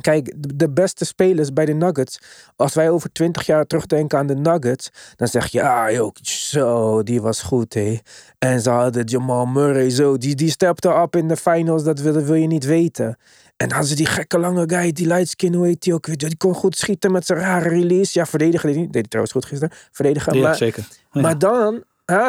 [0.00, 2.18] Kijk, de- beste spelers bij de Nuggets.
[2.56, 4.90] Als wij over twintig jaar terugdenken aan de Nuggets.
[5.16, 7.98] Dan zeg je, ah Jokic, zo, die was goed hé.
[8.38, 10.16] En ze hadden Jamal Murray zo.
[10.16, 13.16] Die, die stepte up in de finals, dat wil, wil je niet weten.
[13.58, 16.06] En dan hadden ze die gekke lange guy, die lightskin, hoe heet die ook?
[16.06, 16.16] weer?
[16.16, 18.18] Die kon goed schieten met zijn rare release.
[18.18, 18.92] Ja, verdedigen deed hij niet.
[18.92, 19.74] Deed hij trouwens goed gisteren.
[19.92, 20.34] Verdedigen.
[20.34, 20.88] Ja, maar, zeker.
[21.12, 21.20] Ja.
[21.20, 21.84] maar dan,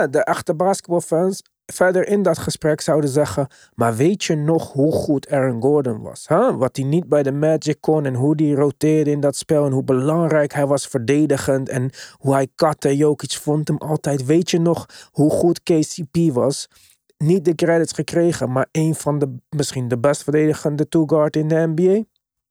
[0.10, 3.48] de echte basketbalfans verder in dat gesprek zouden zeggen...
[3.74, 6.28] maar weet je nog hoe goed Aaron Gordon was?
[6.28, 6.56] Huh?
[6.56, 9.66] Wat hij niet bij de Magic kon en hoe hij roteerde in dat spel...
[9.66, 12.96] en hoe belangrijk hij was verdedigend en hoe hij katte.
[12.96, 14.26] Jokic vond hem altijd.
[14.26, 16.68] Weet je nog hoe goed KCP was?
[17.24, 21.74] Niet de credits gekregen, maar een van de misschien de best verdedigende two-guard in de
[21.76, 22.04] NBA?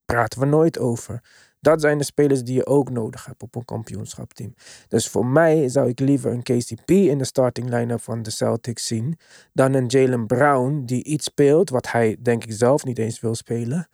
[0.04, 1.22] Praten we nooit over.
[1.60, 4.54] Dat zijn de spelers die je ook nodig hebt op een kampioenschapteam.
[4.88, 8.86] Dus voor mij zou ik liever een KCP in de starting line-up van de Celtics
[8.86, 9.18] zien.
[9.52, 13.34] dan een Jalen Brown die iets speelt wat hij denk ik zelf niet eens wil
[13.34, 13.88] spelen.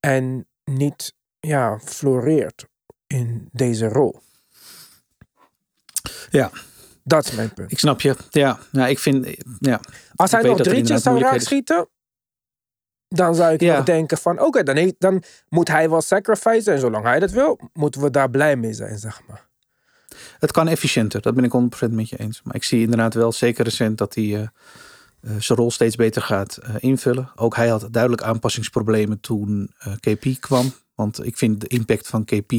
[0.00, 2.66] En niet ja, floreert
[3.06, 4.20] in deze rol.
[6.30, 6.50] Ja.
[7.04, 7.72] Dat is mijn punt.
[7.72, 8.16] Ik snap je.
[8.30, 9.26] Ja, nou, ik vind.
[9.58, 9.80] Ja.
[10.14, 11.88] Als hij nog drietjes zou raakschieten,
[13.08, 13.80] dan zou ik Ja.
[13.80, 16.72] denken van, oké, dan, heeft- dan moet hij wel sacrificen.
[16.72, 19.48] En zolang hij dat wil, moeten we daar blij mee zijn, zeg maar.
[20.38, 22.40] Het kan efficiënter, dat ben ik 100% met je eens.
[22.44, 24.48] Maar ik zie inderdaad wel, zeker recent, dat hij eh, eh,
[25.38, 27.30] zijn rol steeds beter gaat eh, invullen.
[27.34, 30.72] Ook hij had duidelijk aanpassingsproblemen toen KP kwam.
[31.00, 32.52] Want ik vind de impact van KP.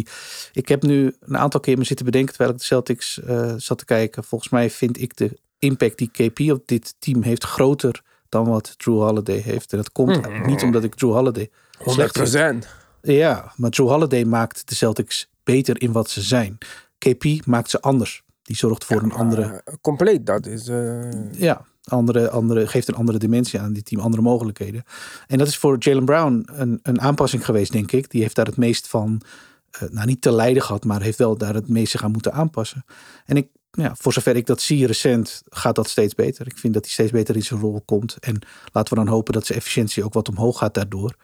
[0.54, 3.77] Ik heb nu een aantal keer me zitten bedenken terwijl ik de Celtics eh, zat
[3.77, 4.23] te kijken.
[4.23, 8.73] Volgens mij vind ik de impact die KP op dit team heeft groter dan wat
[8.77, 9.71] Drew Holiday heeft.
[9.71, 10.45] En dat komt Hmm.
[10.45, 11.49] niet omdat ik Drew Holiday
[11.86, 12.65] slecht vind.
[12.65, 12.67] 100%.
[13.01, 16.58] Ja, maar Drew Holiday maakt de Celtics beter in wat ze zijn.
[16.97, 18.23] KP maakt ze anders.
[18.41, 20.67] Die zorgt voor een andere, compleet, dat is...
[20.67, 24.84] eh, ja, andere, andere, geeft een andere dimensie aan dit team, andere mogelijkheden.
[25.28, 28.10] En dat is voor Jalen Brown een, een aanpassing geweest, denk ik.
[28.10, 29.22] Die heeft daar het meest van,
[29.72, 32.86] eh, nou niet te lijden gehad, maar heeft wel daar het meeste gaan moeten aanpassen.
[33.26, 36.48] En ik, ja, voor zover ik dat zie recent, gaat dat steeds beter.
[36.48, 38.17] Ik vind dat hij steeds beter in zijn rol komt.
[38.20, 38.39] En
[38.72, 41.15] laten we dan hopen dat zijn efficiëntie ook wat omhoog gaat daardoor.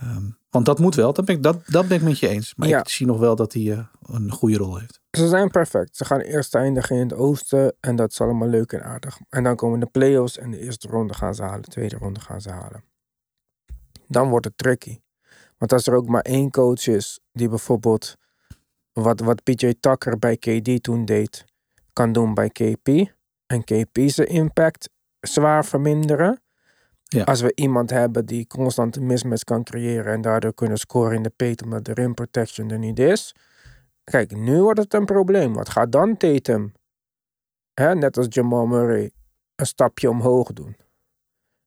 [0.00, 2.54] Ehm, want dat moet wel, dat ben ik, dat, dat ben ik met je eens.
[2.54, 2.78] Maar Ja.
[2.80, 5.00] ik zie nog wel dat hij eh, een goede rol heeft.
[5.10, 5.96] Ze zijn perfect.
[5.96, 7.76] Ze gaan eerst eindigen in het oosten.
[7.80, 9.18] En dat is allemaal leuk en aardig.
[9.28, 10.38] En dan komen de play-offs.
[10.38, 11.62] En de eerste ronde gaan ze halen.
[11.62, 12.84] De tweede ronde gaan ze halen.
[14.08, 15.00] Dan wordt het tricky.
[15.58, 17.20] Want als er ook maar één coach is.
[17.32, 18.16] Die bijvoorbeeld.
[18.92, 21.44] Wat, wat PJ Tucker bij KD toen deed.
[21.92, 22.88] Kan doen bij KP.
[23.46, 26.40] En KP zijn impact zwaar verminderen.
[27.08, 27.24] Ja.
[27.24, 30.12] Als we iemand hebben die constant een mismatch kan creëren.
[30.12, 31.62] En daardoor kunnen scoren in de paint.
[31.62, 33.34] Omdat de rim protection er niet is.
[34.04, 35.54] Kijk, nu wordt het een probleem.
[35.54, 36.72] Wat gaat dan Tatum,
[37.74, 39.10] hè, net als Jamal Murray,
[39.56, 40.76] een stapje omhoog doen?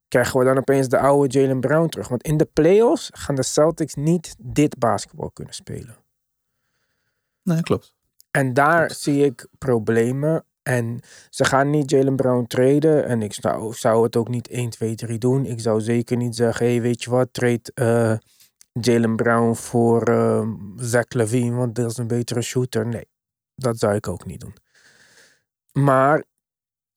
[0.08, 2.08] Krijgen we dan opeens de oude Jalen Brown terug?
[2.08, 5.97] Want in de playoffs gaan de Celtics niet dit basketbal kunnen spelen.
[7.43, 7.93] Nee, klopt.
[8.32, 8.99] En daar Klopt.
[8.99, 10.43] zie ik problemen.
[10.69, 13.05] En ze gaan niet Jalen Brown traden.
[13.05, 15.45] En ik zou, zou het ook niet 1, 2, 3 doen.
[15.45, 18.17] Ik zou zeker niet zeggen, hey, weet je wat, trade eh,
[18.82, 22.88] Jalen Brown voor eh, Zach Levine, want dat is een betere shooter.
[22.88, 23.08] Nee,
[23.55, 24.55] dat zou ik ook niet doen.
[25.71, 26.23] Maar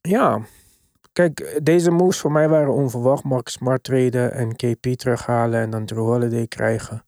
[0.01, 0.47] ja,
[1.13, 3.25] kijk, deze moves voor mij waren onverwacht.
[3.25, 7.05] Mark Smart traden en KP terughalen en dan Drew Holiday krijgen.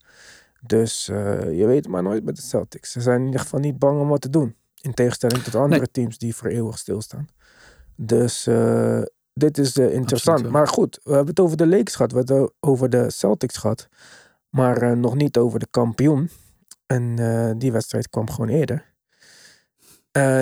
[0.60, 2.92] Dus eh, je weet maar nooit met de Celtics.
[2.92, 4.56] Ze zijn in ieder geval niet bang om wat te doen.
[4.84, 5.90] In tegenstelling tot andere Nee.
[5.90, 7.28] teams die voor eeuwig stilstaan.
[7.96, 10.48] Dus eh, dit is eh, interessant.
[10.48, 12.12] maar goed, we hebben het over de Lakers gehad.
[12.12, 13.88] We hebben het over de Celtics gehad.
[14.48, 16.30] Maar eh, nog niet over de kampioen.
[16.86, 17.16] En
[17.58, 18.92] die wedstrijd kwam gewoon eerder.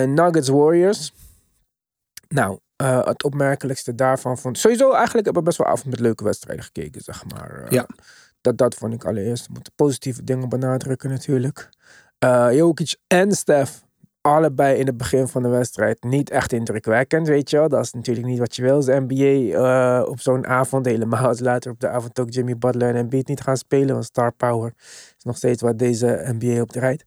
[0.07, 1.13] Nuggets Warriors.
[2.27, 4.57] Nou, het opmerkelijkste daarvan vond...
[4.57, 7.65] Sowieso eigenlijk hebben we best wel avond met leuke wedstrijden gekeken, zeg maar.
[7.73, 7.87] Ja.
[8.41, 9.47] Dat, dat vond ik allereerst.
[9.47, 11.69] We moeten positieve dingen benadrukken natuurlijk.
[12.51, 13.82] Jokic en Stef,
[14.23, 17.69] allebei in het begin van de wedstrijd niet echt indrukwekkend, weet je wel.
[17.69, 20.85] Dat is natuurlijk niet wat je wil als NBA eh, op zo'n avond.
[20.85, 23.93] Helemaal als later op de avond ook Jimmy Butler en Embiid niet gaan spelen.
[23.93, 24.73] Want star power
[25.17, 27.03] is nog steeds wat deze NBA op draait.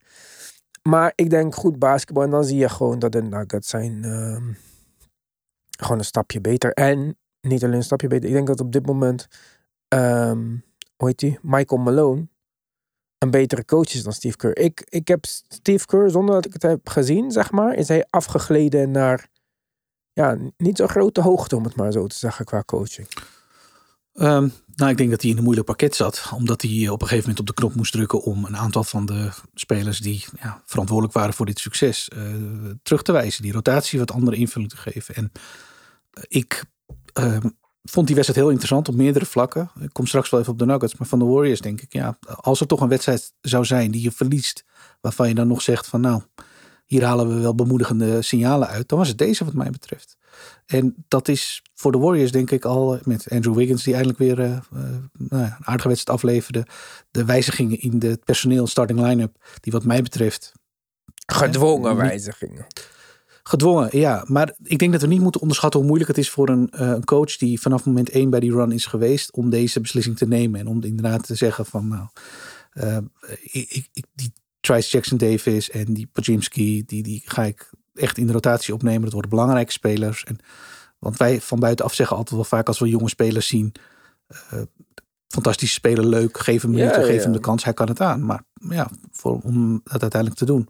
[0.83, 2.23] Maar ik denk goed basketbal.
[2.23, 4.53] En dan zie je gewoon dat de Nuggets zijn ehm,
[5.79, 6.71] gewoon een stapje beter.
[6.73, 8.29] En niet alleen een stapje beter.
[8.29, 9.27] Ik denk dat op dit moment,
[9.87, 10.45] ehm,
[10.95, 11.39] hoe heet die?
[11.41, 12.27] Michael Malone
[13.17, 14.57] een betere coach is dan Steve Kerr.
[14.57, 18.05] Ik, ik heb Steve Kerr, zonder dat ik het heb gezien, zeg maar, is hij
[18.09, 19.27] afgegleden naar
[20.13, 23.07] ja, niet zo'n grote hoogte, om het maar zo te zeggen, qua coaching.
[24.13, 26.31] Ehm, nou, ik denk dat hij in een moeilijk pakket zat.
[26.35, 29.05] Omdat hij op een gegeven moment op de knop moest drukken om een aantal van
[29.05, 32.21] de spelers die ja, verantwoordelijk waren voor dit succes eh,
[32.83, 33.41] terug te wijzen.
[33.43, 35.15] Die rotatie wat andere invulling te geven.
[35.15, 35.31] En
[36.11, 36.63] eh, ik
[37.13, 37.49] ehm,
[37.89, 39.71] vond die wedstrijd heel interessant op meerdere vlakken.
[39.79, 40.95] Ik kom straks wel even op de Nuggets.
[40.95, 44.01] Maar van de Warriors denk ik, ja, als er toch een wedstrijd zou zijn die
[44.01, 44.65] je verliest.
[45.01, 46.21] Waarvan je dan nog zegt van nou,
[46.85, 48.89] hier halen we wel bemoedigende signalen uit.
[48.89, 50.17] Dan was het deze wat mij betreft.
[50.65, 54.39] En dat is voor de Warriors denk ik al met Andrew Wiggins die eindelijk weer
[54.39, 54.59] uh,
[55.11, 56.65] nou ja, een aardige wedstrijd afleverde.
[57.11, 60.51] De wijzigingen in de personeel starting line-up die wat mij betreft...
[61.25, 62.67] Gedwongen wijzigingen.
[63.47, 64.23] Gedwongen, ja.
[64.27, 66.87] Maar ik denk dat we niet moeten onderschatten hoe moeilijk het is voor een, uh,
[66.87, 70.27] een coach die vanaf moment één bij die run is geweest om deze beslissing te
[70.27, 70.59] nemen.
[70.59, 72.07] En om inderdaad te zeggen van nou,
[72.73, 72.97] uh,
[73.41, 78.27] ik, ik, die Trice Jackson Davis en die Pajimski, die, die ga ik echt in
[78.27, 79.01] de rotatie opnemen.
[79.01, 80.23] Dat worden belangrijke spelers.
[80.23, 80.37] En,
[80.99, 83.73] want wij van buitenaf zeggen altijd wel vaak als we jonge spelers zien.
[84.53, 84.61] Uh,
[85.27, 86.37] fantastische speler, leuk.
[86.37, 87.21] Geef hem minuten, ja, geef ja.
[87.21, 87.63] hem de kans.
[87.63, 88.25] Hij kan het aan.
[88.25, 90.69] Maar ja, voor, om dat uiteindelijk te doen.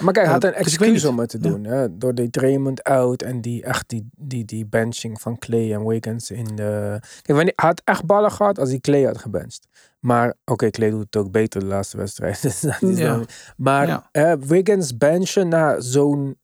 [0.00, 1.62] Maar kijk, hij had een excuus om het te doen.
[1.62, 1.70] Ja.
[1.70, 1.98] Hè?
[1.98, 6.30] Door die Draymond out en die echt die, die, die benching van Clay en Wiggins
[6.30, 6.98] in de...
[7.22, 9.66] Kijk, hij had echt ballen gehad als hij Clay had gebenched.
[10.00, 12.42] Maar oké, okay, Clay doet het ook beter de laatste wedstrijd.
[12.42, 13.08] Dus dat is ja.
[13.08, 13.26] dan,
[13.56, 16.38] maar uh, Wiggins benchen na zo'n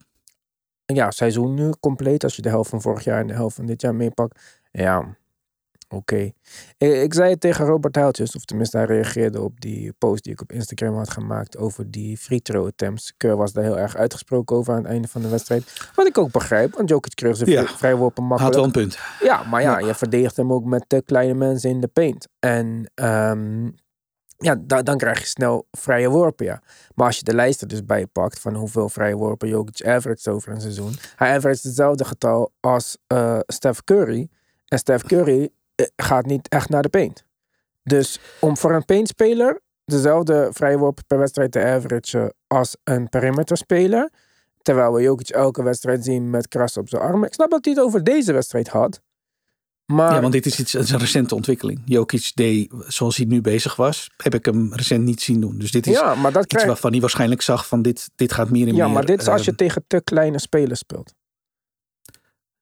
[0.85, 2.25] ja, seizoen nu compleet.
[2.25, 4.41] Als je de helft van vorig jaar en de helft van dit jaar meepakt.
[4.71, 5.17] Ja,
[5.89, 6.15] oké.
[6.15, 6.35] Okay.
[6.79, 10.33] Ik, ik, zei het tegen Robert Huiltjes, of tenminste hij reageerde op die post die
[10.33, 13.13] ik op Instagram had gemaakt over die free throw attempts.
[13.17, 15.91] Keur was daar heel erg uitgesproken over aan het einde van de wedstrijd.
[15.95, 17.67] Wat ik ook begrijp, want Jokic kreeg zijn ja.
[17.67, 18.55] vrijworpen makkelijk.
[18.55, 18.99] Had wel een punt.
[19.21, 19.87] Ja, maar ja, ja.
[19.87, 22.29] je verdedigt hem ook met de kleine mensen in de paint.
[22.39, 23.75] En um,
[24.39, 26.63] ja, da dan krijg je snel vrije worpen, ja.
[26.95, 30.29] Maar als je de lijst er dus bij pakt van hoeveel vrije worpen Jokic averaged
[30.29, 30.95] over een seizoen.
[31.17, 34.29] Hij averaged hetzelfde getal als uh, Steph Curry.
[34.69, 35.51] En Steph Curry
[35.97, 37.25] gaat niet echt naar de paint.
[37.83, 44.11] Dus om voor een paintspeler dezelfde vrije worpen per wedstrijd te averagen als een perimeterspeler.
[44.63, 47.27] Terwijl we Jokic elke wedstrijd zien met kras op zijn armen.
[47.27, 49.01] Ik snap dat hij het over deze wedstrijd had.
[49.87, 50.15] Maar...
[50.15, 51.83] Ja, want dit is iets, is een recente ontwikkeling.
[51.85, 55.59] Jokic deed zoals hij nu bezig was, heb ik hem recent niet zien doen.
[55.59, 56.67] Dus dit is ja, maar dat iets krijg...
[56.67, 58.95] waarvan hij waarschijnlijk zag van dit, dit gaat meer en ja, meer.
[58.95, 61.15] maar dit is als je uh, tegen te kleine spelers speelt.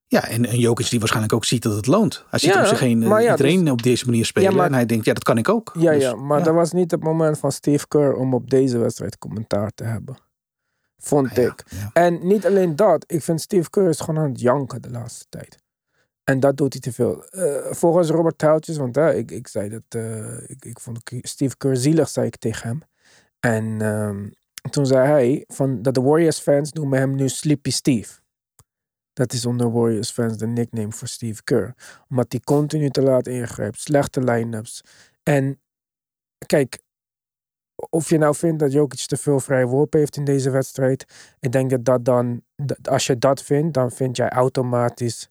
[0.09, 2.25] Ja, en, en Jokic die waarschijnlijk ook ziet dat het loont.
[2.31, 4.51] Hij ziet ja, om zich heen ja, iedereen dus, op deze manier spelen.
[4.51, 5.75] Ja, maar, en hij denkt, ja, dat kan ik ook.
[5.79, 8.79] Ja, dus, ja maar dat was niet het moment van Steve Kerr om op deze
[8.79, 10.16] wedstrijd commentaar te hebben.
[10.99, 11.64] Vond ik.
[11.92, 13.05] En niet alleen dat.
[13.07, 15.59] Ik vind Steve Kerr is gewoon aan het janken de laatste tijd.
[16.25, 17.25] En dat doet hij te veel.
[17.31, 21.57] Uh, volgens Robert Houtjes, want uh, ik, ik zei dat, uh, ik, ik vond Steve
[21.57, 22.83] Kerr zielig, zei ik tegen hem.
[23.40, 24.33] En um,
[24.71, 28.12] toen zei hij van, dat de Warriors fans noemen hem nu Sleepy Steve.
[29.17, 31.75] Dat is onder Warriors fans de nickname voor Steve Kerr.
[32.09, 34.81] Omdat hij continu te laat ingrijpt, slechte line-ups.
[35.23, 35.61] En
[36.47, 36.79] kijk,
[37.91, 41.35] of je nou vindt dat Jokic te veel vrije worpen heeft in deze wedstrijd.
[41.41, 42.43] Ik denk dat dat dan,
[42.83, 45.29] als je dat vindt, dan vind jij automatisch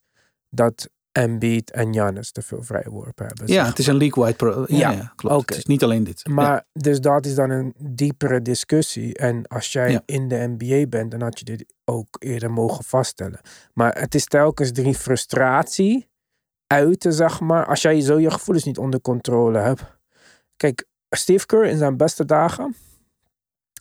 [0.49, 3.47] dat Embiid en Giannis te veel vrije worpen hebben.
[3.47, 4.65] Ja, het is een league-wide pro.
[4.67, 5.35] Ja, klopt.
[5.35, 5.45] Okay.
[5.45, 6.27] Het is niet alleen dit.
[6.27, 6.81] Maar ja.
[6.81, 9.17] dus dat is dan een diepere discussie.
[9.17, 10.01] En als jij ja.
[10.05, 13.39] in de NBA bent, dan had je dit ook eerder mogen vaststellen.
[13.73, 16.07] Maar het is telkens drie frustratie
[16.67, 17.65] uiten, zeg maar.
[17.65, 19.83] Als jij zo je gevoelens niet onder controle hebt.
[20.55, 22.75] Kijk, Steve Kerr in zijn beste dagen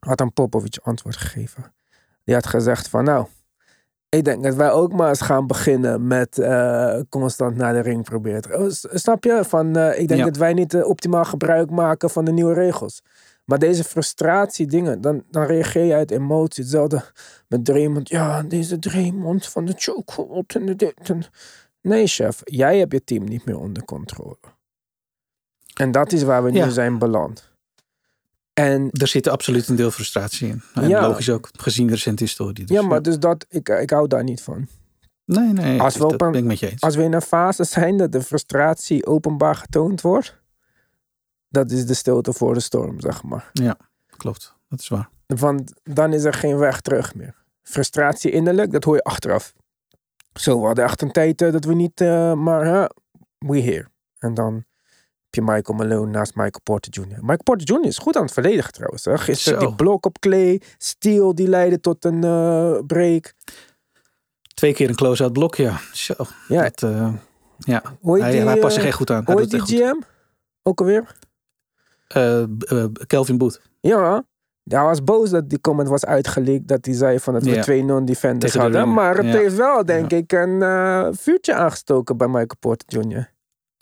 [0.00, 1.74] had aan Popovic antwoord gegeven.
[2.24, 3.26] Die had gezegd van nou,
[4.16, 8.04] ik denk dat wij ook maar eens gaan beginnen met uh, constant naar de ring
[8.04, 8.72] proberen.
[8.92, 9.44] Snap je?
[9.44, 10.26] Van, uh, ik denk ja.
[10.26, 13.02] dat wij niet uh, optimaal gebruik maken van de nieuwe regels.
[13.44, 16.62] Maar deze frustratie dingen, dan, dan reageer je uit emotie.
[16.62, 17.02] Hetzelfde
[17.48, 18.08] met Draymond.
[18.08, 20.94] Ja, deze Draymond van de chokehold en de dit.
[21.02, 21.22] En...
[21.80, 22.40] Nee, chef.
[22.44, 24.36] Jij hebt je team niet meer onder controle.
[25.74, 26.64] En dat is waar we ja.
[26.64, 27.53] nu zijn beland.
[28.54, 30.62] En, er zit absoluut een deel frustratie in.
[30.74, 32.64] En ja, logisch ook, gezien de recente historie.
[32.64, 34.68] Dus, ja, maar dus dat, ik, ik hou daar niet van.
[35.24, 36.80] Nee, nee, als we, dat op een, ben ik met je eens.
[36.80, 40.38] Als we in een fase zijn dat de frustratie openbaar getoond wordt,
[41.48, 43.50] dat is de stilte voor de storm, zeg maar.
[43.52, 43.76] Ja,
[44.16, 44.54] klopt.
[44.68, 45.08] Dat is waar.
[45.26, 47.34] Want dan is er geen weg terug meer.
[47.62, 49.54] Frustratie innerlijk, dat hoor je achteraf.
[50.32, 52.84] Zo, we hadden echt een tijd uh, dat we niet, uh, maar uh,
[53.38, 53.86] we here.
[54.18, 54.64] En dan
[55.34, 57.18] je Michael Malone naast Michael Porter Jr.
[57.20, 57.86] Michael Porter Jr.
[57.86, 59.04] is goed aan het verdedigen trouwens.
[59.04, 59.18] Hè?
[59.18, 59.66] Gisteren Zo.
[59.66, 63.34] die blok op Clay, Steel die leidde tot een uh, break.
[64.54, 65.80] Twee keer een close-out blok, ja.
[65.92, 66.14] Zo.
[66.48, 66.62] Ja.
[66.62, 67.14] Dat, uh,
[67.58, 67.82] ja.
[68.02, 69.22] Hij, die, hij past zich echt goed aan.
[69.24, 69.94] Hoor je die GM?
[69.94, 70.06] Goed.
[70.62, 71.16] Ook alweer?
[73.06, 73.60] Kelvin Booth.
[73.80, 74.24] Ja,
[74.64, 76.68] hij was boos dat die comment was uitgelekt.
[76.68, 77.62] Dat hij zei van dat we ja.
[77.62, 78.92] twee non-defenders hadden.
[78.92, 79.32] Maar het ja.
[79.32, 80.16] heeft wel, denk ja.
[80.16, 83.32] ik, een uh, vuurtje aangestoken bij Michael Porter Jr.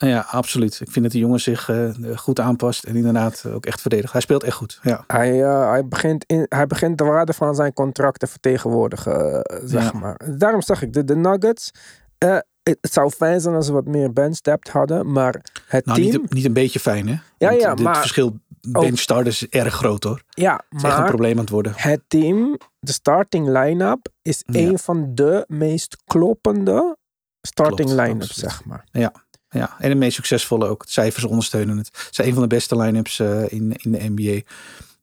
[0.09, 0.81] Ja, absoluut.
[0.81, 4.13] Ik vind dat die jongen zich uh, goed aanpast en inderdaad ook echt verdedigt.
[4.13, 4.79] Hij speelt echt goed.
[4.83, 5.05] Ja.
[5.07, 9.59] Hij, uh, hij, begint in, hij begint de waarde van zijn contract te vertegenwoordigen, uh,
[9.65, 9.99] zeg ja.
[9.99, 10.21] maar.
[10.37, 11.71] Daarom zag ik de, de Nuggets.
[12.19, 16.01] het, het zou fijn zijn als ze wat meer bench depth hadden, maar het Nou,
[16.01, 16.11] team...
[16.23, 17.13] niet, niet een beetje fijn, hè?
[17.39, 18.39] Ja, Want ja, Het maar- verschil
[18.69, 20.17] bench starters is erg groot, hoor.
[20.17, 21.73] Het ja, is echt een maar probleem aan het worden.
[21.77, 24.61] het team, de starting line-up, is Ja.
[24.61, 26.97] een van de meest kloppende
[27.41, 28.85] starting line-ups, zeg maar.
[28.91, 29.13] Ja,
[29.53, 30.85] en de meest succesvolle ook.
[30.87, 31.87] Cijfers ondersteunen het.
[31.87, 34.41] Het zijn een van de beste line-ups eh, in, in de NBA.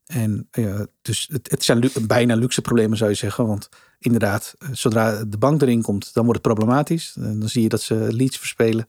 [0.06, 3.46] En ja, dus het, het zijn bijna luxe problemen zou je zeggen.
[3.46, 7.12] Want inderdaad, eh, zodra de bank erin komt, dan wordt het problematisch.
[7.16, 8.88] En dan zie je dat ze leads verspelen.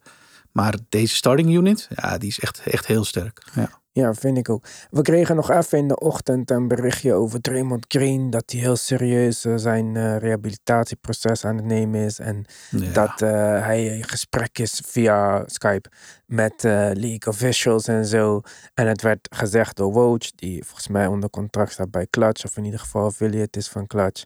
[0.52, 3.44] Maar deze starting unit, ja, die is echt, echt heel sterk.
[3.56, 3.81] Ja.
[3.94, 4.66] Ja, vind ik ook.
[4.90, 8.30] We kregen nog even in de ochtend een berichtje over Draymond Green.
[8.30, 12.20] Dat hij heel serieus eh, zijn eh, rehabilitatieproces aan het nemen is.
[12.20, 12.92] En Ja.
[12.94, 13.30] dat eh,
[13.66, 15.90] hij in gesprek is via Skype
[16.26, 18.42] met league officials en zo.
[18.74, 22.46] En het werd gezegd door Woj, die volgens mij onder contract staat bij Clutch.
[22.46, 24.24] Of in ieder geval affiliate is van Clutch.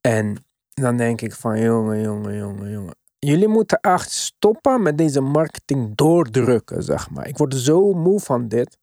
[0.00, 0.44] En
[0.74, 2.94] dan denk ik van jongen, jongen, jongen, jongen.
[3.18, 7.28] Jullie moeten echt stoppen met deze marketing doordrukken, zeg maar.
[7.28, 8.80] Ik word zo moe van dit.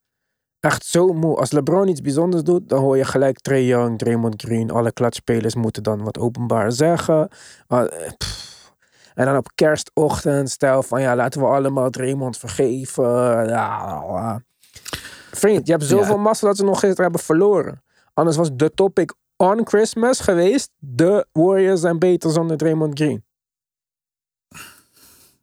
[0.60, 1.36] Echt zo moe.
[1.38, 4.72] Als LeBron iets bijzonders doet, dan hoor je gelijk Trey Young, Draymond Green.
[4.72, 7.28] Alle klatspelers moeten dan wat openbaar zeggen.
[7.68, 8.12] Maar, eh.
[9.14, 13.04] En dan op kerstochtend stel van ja, laten we allemaal Draymond vergeven.
[13.48, 14.42] Ja, ja.
[15.32, 16.22] Vriend, je hebt zoveel Ja.
[16.22, 17.84] massa dat ze nog gisteren hebben verloren.
[18.14, 20.72] Anders was de topic on Christmas geweest.
[20.78, 23.24] De Warriors zijn beter zonder Draymond Green.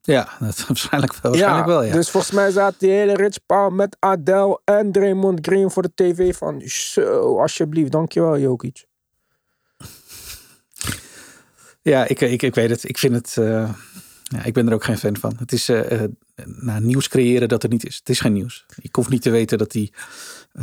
[0.06, 1.32] Ja, dat waarschijnlijk wel.
[1.32, 1.92] Waarschijnlijk wel ja.
[1.92, 5.92] Dus volgens mij zat die hele Rich Paul met Adele en Draymond Green voor de
[5.94, 8.84] tv van zo, alsjeblieft, dankjewel Jokic.
[11.82, 12.88] Ja, ik, ik, ik weet het.
[12.88, 13.36] Ik vind het.
[13.36, 13.70] eh,
[14.22, 15.32] ja, ik ben er ook geen fan van.
[15.38, 15.66] Het is
[16.44, 17.96] nou, nieuws creëren dat er niet is.
[17.96, 18.66] Het is geen nieuws.
[18.80, 19.90] Ik hoef niet te weten dat hij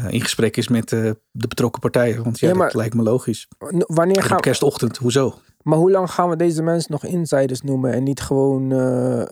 [0.10, 2.24] in gesprek is met de betrokken partijen.
[2.24, 3.48] Want ja, Ja, maar- dat lijkt me logisch.
[3.88, 5.40] Wanneer gaan op kerstochtend, hoezo?
[5.64, 9.24] Maar hoe lang gaan we deze mensen nog insiders noemen en niet gewoon eh,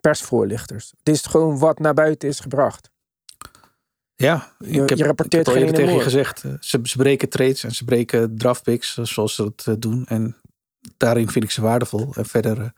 [0.00, 0.92] persvoorlichters?
[0.98, 2.90] Het is gewoon wat naar buiten is gebracht.
[4.14, 6.44] Ja, Je- ik heb, je rapporteert ik heb al geen eerder tegen je gezegd.
[6.44, 10.06] eh, Ze, ze breken trades en ze breken draftpicks eh, zoals ze dat doen.
[10.06, 10.36] En
[10.96, 12.12] daarin vind ik ze waardevol.
[12.14, 12.72] En verder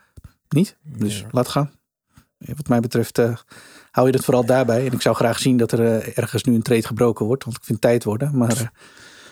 [0.48, 0.76] niet.
[0.82, 1.26] Dus Ja.
[1.30, 1.70] laat gaan.
[2.38, 3.16] Wat mij betreft
[3.90, 4.86] hou je het vooral daarbij.
[4.86, 7.44] En ik zou graag zien dat er ergens nu een trade gebroken wordt.
[7.44, 8.36] Want ik vind het tijd worden.
[8.36, 8.72] Maar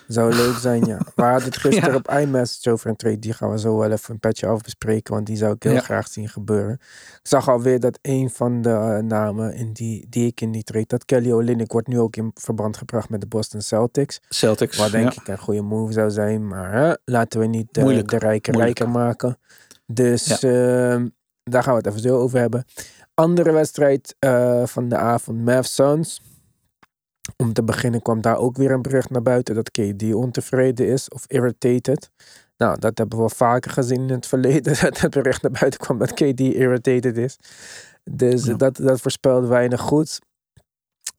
[0.06, 0.98] Zou leuk zijn, ja.
[1.14, 1.96] We hadden het gisteren Ja.
[1.96, 3.18] op iMessage over een trade.
[3.18, 5.14] Die gaan we zo wel even een petje af bespreken.
[5.14, 5.80] Want die zou ik heel Ja.
[5.80, 6.72] graag zien gebeuren.
[6.72, 10.62] Ik zag alweer dat een van de eh, namen in die, die ik in die
[10.62, 10.86] trade...
[10.86, 14.20] Dat Kelly Olynyk wordt nu ook in verband gebracht met de Boston Celtics.
[14.28, 14.76] Celtics.
[14.76, 15.20] Wat denk ja.
[15.20, 16.48] ik een goede move zou zijn.
[16.48, 19.38] Maar hè, laten we niet de, Moeilijk, de rijken rijker maken.
[19.86, 21.08] Dus ehm,
[21.42, 22.64] daar gaan we het even zo over hebben.
[23.14, 26.20] Andere wedstrijd eh, van de avond, Mavs Suns.
[27.42, 31.08] Om te beginnen kwam daar ook weer een bericht naar buiten dat KD ontevreden is
[31.08, 32.10] of irritated.
[32.56, 34.74] Nou, dat hebben we vaker gezien in het verleden.
[34.80, 37.36] Dat het bericht naar buiten kwam dat KD irritated is.
[38.04, 38.54] Dus Ja.
[38.54, 40.18] dat, dat voorspelde weinig goed.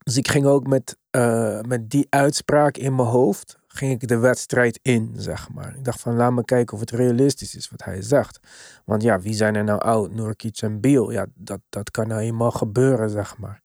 [0.03, 4.17] Dus ik ging ook met, eh, met die uitspraak in mijn hoofd, ging ik de
[4.17, 5.75] wedstrijd in, zeg maar.
[5.75, 8.39] Ik dacht van, laat me kijken of het realistisch is wat hij zegt.
[8.85, 10.11] Want ja, wie zijn er nou oud?
[10.13, 11.11] Nurkic en Beal.
[11.11, 13.61] Ja, dat, dat kan nou eenmaal gebeuren, zeg maar.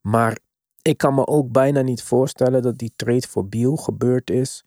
[0.00, 0.38] Maar
[0.82, 4.64] ik kan me ook bijna niet voorstellen dat die trade voor Beal gebeurd is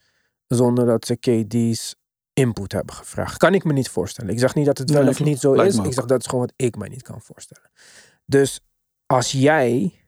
[0.47, 1.95] zonder dat ze KD's
[2.33, 3.37] input hebben gevraagd.
[3.37, 4.31] Kan ik me niet voorstellen.
[4.33, 5.77] Ik zeg niet dat het wel Nee, of niet zo is.
[5.77, 7.71] Ik zeg dat is gewoon wat ik mij niet kan voorstellen.
[8.25, 8.61] Dus
[9.05, 9.99] als jij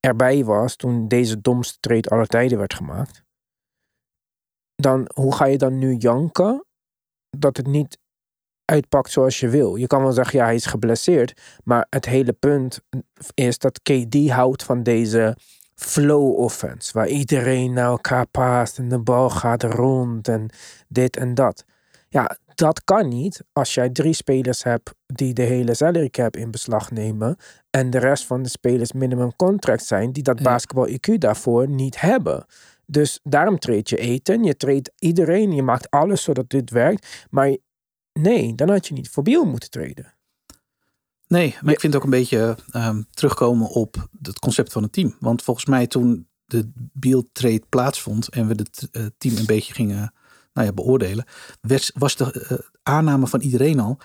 [0.00, 3.22] erbij was toen deze domste trade aller tijden werd gemaakt,
[4.74, 6.64] dan hoe ga je dan nu janken
[7.30, 7.98] dat het niet
[8.70, 9.76] uitpakt zoals je wil?
[9.76, 12.80] Je kan wel zeggen, ja, hij is geblesseerd, maar het hele punt
[13.34, 15.36] is dat KD houdt van deze
[15.74, 20.50] flow offense, waar iedereen naar elkaar paast en de bal gaat rond en
[20.88, 21.64] dit en dat.
[22.08, 26.50] Ja, dat kan niet als jij drie spelers hebt die de hele salary cap in
[26.50, 27.36] beslag nemen
[27.70, 30.44] en de rest van de spelers minimum contract zijn die dat Ja.
[30.44, 32.46] basketbal IQ daarvoor niet hebben.
[32.86, 37.26] Dus daarom treed je eten, je treedt iedereen, je maakt alles zodat dit werkt.
[37.30, 37.56] Maar
[38.18, 40.14] nee, dan had je niet voor Biel moeten treden.
[41.26, 44.92] Nee, maar ik vind het ook een beetje ehm, terugkomen op het concept van het
[44.92, 45.16] team.
[45.20, 49.74] Want volgens mij toen de Beal trade plaatsvond en we het eh, team een beetje
[49.74, 50.12] gingen
[50.52, 51.24] nou ja, beoordelen,
[51.60, 53.98] werd, was de eh, aanname van iedereen al,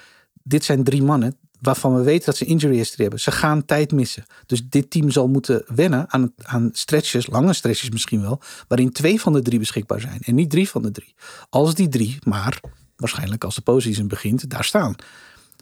[0.44, 3.20] dit zijn drie mannen waarvan we weten dat ze injury history hebben.
[3.20, 4.26] Ze gaan tijd missen.
[4.46, 9.22] Dus dit team zal moeten wennen aan, aan stretches, lange stretches misschien wel, waarin twee
[9.22, 11.16] van de drie beschikbaar zijn en niet drie van de drie.
[11.50, 12.62] Als die drie, maar
[13.04, 14.96] waarschijnlijk als de postseason begint, daar staan.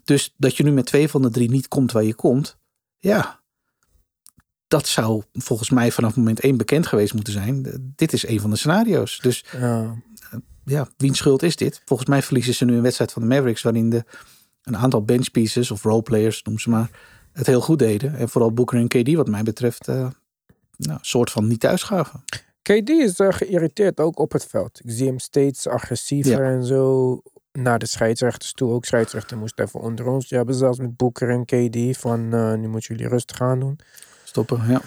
[0.04, 2.56] Dus dat je nu met twee van de drie niet komt waar je komt,
[2.98, 3.40] ja,
[4.68, 7.66] dat zou volgens mij vanaf moment één bekend geweest moeten zijn.
[7.66, 9.18] Eh, Dit is een van de scenario's.
[9.22, 9.94] Dus Ja.
[10.64, 11.82] ja, wiens schuld is dit?
[11.84, 14.04] Volgens mij verliezen ze nu een wedstrijd van de Mavericks waarin de
[14.62, 16.90] een aantal bench pieces of roleplayers, noem ze maar,
[17.32, 18.14] het heel goed deden.
[18.16, 20.08] En vooral Booker en KD, wat mij betreft, uh,
[20.76, 22.24] nou, soort van niet thuis gaven.
[22.62, 24.80] KD is uh, geïrriteerd ook op het veld.
[24.84, 27.22] Ik zie hem steeds agressiever en zo
[27.52, 28.72] naar de scheidsrechters toe.
[28.72, 30.28] Ook scheidsrechter moest even onder ons.
[30.28, 33.78] Je hebben zelfs met Booker en KD van uh, nu moeten jullie rustig gaan doen.
[34.24, 34.80] Stoppen, ja.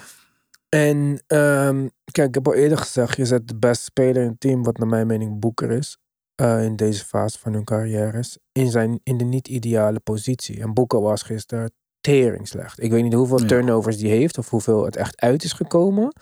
[0.68, 0.96] En
[1.26, 4.62] um, kijk, ik heb al eerder gezegd, je zet de beste speler in het team,
[4.62, 5.98] wat naar mijn mening Booker is.
[6.40, 8.38] Uh, in deze fase van hun carrières.
[8.52, 10.60] In, zijn, in de niet-ideale positie.
[10.60, 12.82] En Booker was gisteren tering slecht.
[12.82, 13.46] Ik weet niet hoeveel ja.
[13.46, 16.12] turnovers die heeft of hoeveel het echt uit is gekomen.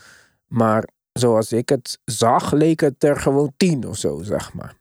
[0.46, 4.76] Maar zoals ik het zag, leek het er gewoon tien of zo, zeg maar.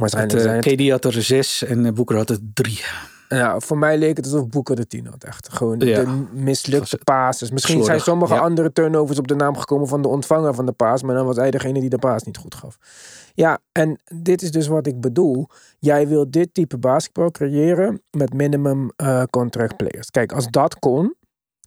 [0.00, 0.74] Waarschijnlijk het, zijn het...
[0.74, 2.80] KD had er zes en Boeker had er drie.
[3.28, 5.24] Ja, voor mij leek het alsof Boeker de tien had.
[5.24, 6.04] Echt gewoon ja.
[6.04, 7.50] de mislukte passes.
[7.50, 7.94] Misschien slordig.
[7.94, 8.40] zijn sommige ja.
[8.40, 11.02] andere turnovers op de naam gekomen van de ontvanger van de paas.
[11.02, 12.78] Maar dan was hij degene die de paas niet goed gaf.
[13.34, 15.48] Ja, en dit is dus wat ik bedoel.
[15.78, 20.10] Jij wil dit type basketbal creëren met minimum uh, contract players.
[20.10, 21.14] Kijk, als dat kon,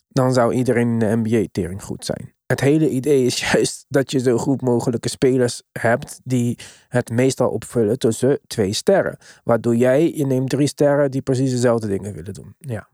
[0.07, 2.33] dan zou iedereen in de NBA tering goed zijn.
[2.49, 7.49] Het hele idee is juist dat je zo goed mogelijke spelers hebt die het meestal
[7.49, 9.17] opvullen tussen twee sterren.
[9.43, 12.55] Waardoor jij, je neemt drie sterren die precies dezelfde dingen willen doen.
[12.57, 12.89] Ja,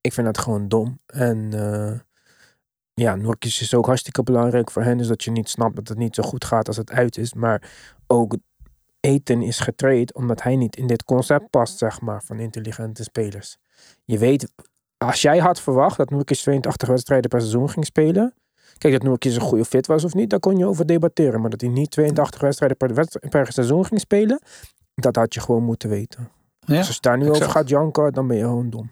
[0.00, 0.98] ik vind dat gewoon dom.
[1.06, 1.98] En uh,
[2.94, 4.98] ja, Norkis is ook hartstikke belangrijk voor hen.
[4.98, 7.34] Dus dat je niet snapt dat het niet zo goed gaat als het uit is.
[7.34, 7.70] Maar
[8.06, 8.36] ook
[9.00, 13.58] Eten is getraind omdat hij niet in dit concept past, zeg maar, van intelligente spelers.
[14.04, 14.52] Je weet,
[14.96, 18.34] als jij had verwacht dat Noorkis 82 wedstrijden per seizoen ging spelen.
[18.78, 21.40] Kijk, dat Noorkis een goede fit was of niet, daar kon je over debatteren.
[21.40, 24.40] Maar dat hij niet 82 wedstrijden per, wedstrijd, per seizoen ging spelen,
[24.94, 26.28] dat had je gewoon moeten weten.
[26.60, 28.90] Ja, als je daar nu over gaat janken, dan ben je gewoon dom.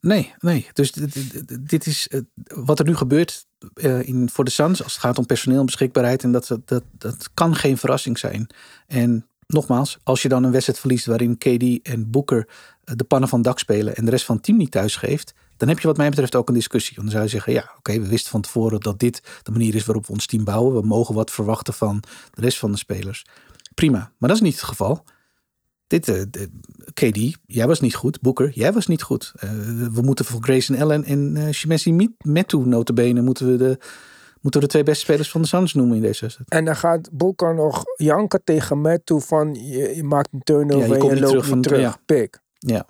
[0.00, 0.68] Nee, nee.
[0.72, 2.20] Dus dit, dit is uh,
[2.54, 5.66] wat er nu gebeurt uh, in, voor de Suns als het gaat om personeel en
[5.66, 6.22] beschikbaarheid.
[6.22, 8.46] En dat, dat, dat kan geen verrassing zijn.
[8.86, 13.28] En nogmaals, als je dan een wedstrijd verliest waarin KD en Booker uh, de pannen
[13.28, 15.34] van dak spelen en de rest van het team niet thuis geeft.
[15.56, 16.96] Dan heb je wat mij betreft ook een discussie.
[16.96, 19.50] Want dan zou je zeggen, ja oké, okay, we wisten van tevoren dat dit de
[19.50, 20.80] manier is waarop we ons team bouwen.
[20.80, 23.24] We mogen wat verwachten van de rest van de spelers.
[23.74, 25.04] Prima, maar dat is niet het geval.
[25.86, 26.22] Dit, uh,
[26.94, 28.20] KD, jij was niet goed.
[28.20, 29.32] Booker, jij was niet goed.
[29.44, 29.50] Uh,
[29.92, 33.78] we moeten voor Grayson Allen en uh, Shimesi Metu notabene moeten we de
[34.40, 36.50] moeten we de twee beste spelers van de Suns noemen in deze wedstrijd.
[36.50, 40.94] En dan gaat Booker nog janken tegen Metu van je, je, maakt een turnover ja,
[40.94, 41.80] je en je loopt terug niet terug.
[41.80, 41.96] Ja.
[42.06, 42.40] Pik.
[42.58, 42.86] Ja.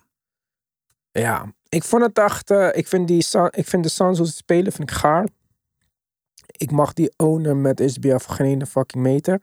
[1.10, 4.32] Ja, ik vond het echt, uh, ik vind, die, ik vind de Suns hoe ze
[4.32, 5.26] spelen, vind ik gaar
[6.56, 9.40] ik mag die owner met SBF geen ene fucking meter.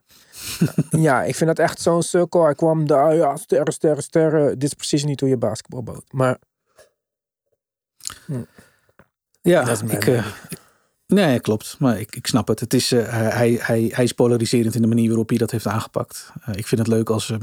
[0.89, 2.43] ja, ik vind dat echt zo'n cirkel.
[2.43, 4.59] Hij kwam daar, ja, sterren, sterren, sterren.
[4.59, 6.13] Dit is precies niet hoe je basketbal bouwt.
[6.13, 6.38] Maar...
[8.26, 8.43] Hm.
[9.41, 10.26] Ja, dat is ik, uh,
[11.07, 11.76] Nee, klopt.
[11.80, 12.59] Maar ik, ik snap het.
[12.59, 15.67] het is, uh, hij, hij, hij is polariserend in de manier waarop hij dat heeft
[15.67, 16.32] aangepakt.
[16.49, 17.38] Uh, ik vind het leuk als uh,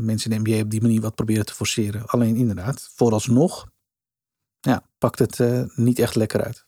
[0.00, 2.06] mensen in de NBA op die manier wat proberen te forceren.
[2.06, 3.72] Alleen inderdaad, vooralsnog
[4.64, 5.38] ja, pakt het
[5.76, 6.66] niet echt lekker uit.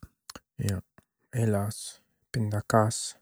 [0.55, 0.83] Ja,
[1.29, 3.17] helaas pindakaas.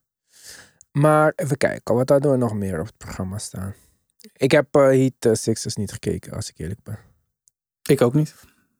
[0.92, 3.74] Maar even kijken, wat hadden we nog meer op het programma staan?
[4.32, 6.98] Ik heb uh, Heat uh, Sixers niet gekeken, als ik eerlijk ben.
[7.82, 8.34] Ik ook niet.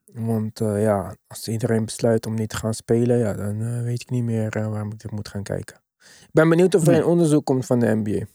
[0.05, 4.09] Want uh, ja, als iedereen besluit om niet te gaan spelen, ja, dan weet ik
[4.09, 5.75] niet meer waar ik moet gaan kijken.
[5.99, 8.25] Ik ben benieuwd of er een onderzoek komt van de NBA.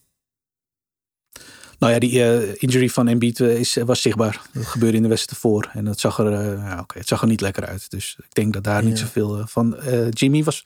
[1.80, 4.42] Nou ja, die injury van Embiid is, was zichtbaar.
[4.52, 5.70] Dat gebeurde in de wedstrijd ervoor.
[5.72, 7.90] En dat zag er, ja, okay, het zag er niet lekker uit.
[7.90, 9.76] Dus ik denk dat daar niet zoveel van...
[10.10, 10.64] Jimmy was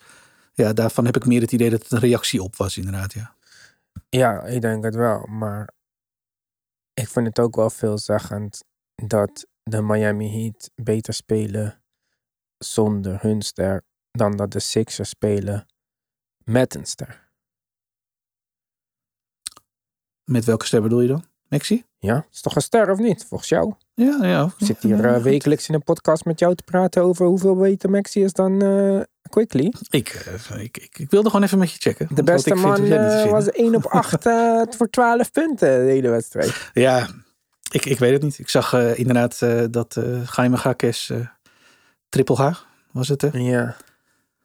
[0.54, 3.12] ja, daarvan heb ik meer het idee dat het een reactie op was, inderdaad.
[3.12, 3.34] Ja,
[4.08, 5.26] ja ik denk het wel.
[5.26, 5.68] Maar
[6.94, 11.82] ik vind het ook wel veelzeggend dat de Miami Heat beter spelen
[12.58, 15.66] zonder hun ster dan dat de Sixers spelen
[16.44, 17.23] met een ster.
[20.24, 21.24] Met welke ster bedoel je dan?
[21.48, 21.84] Maxi?
[21.98, 23.74] Ja, is toch een ster of niet, volgens jou?
[23.94, 24.44] Ja, ja.
[24.58, 27.90] Ik zit hier uh, wekelijks in een podcast met jou te praten over hoeveel beter
[27.90, 29.00] Maxi is dan uh,
[29.30, 29.72] Quickly.
[29.88, 32.08] Ik, uh, ik, ik, ik, wilde gewoon even met je checken.
[32.14, 32.88] De beste man
[33.28, 36.70] was 1 op 8 voor 12 punten de hele wedstrijd.
[36.72, 37.08] Ja,
[37.70, 38.38] ik, ik weet het niet.
[38.38, 39.38] Ik zag inderdaad
[39.70, 39.98] dat
[40.36, 41.12] Jaime Gakes
[42.08, 42.50] triple H
[42.92, 43.22] was het.
[43.22, 43.28] Hè?
[43.32, 43.76] Ja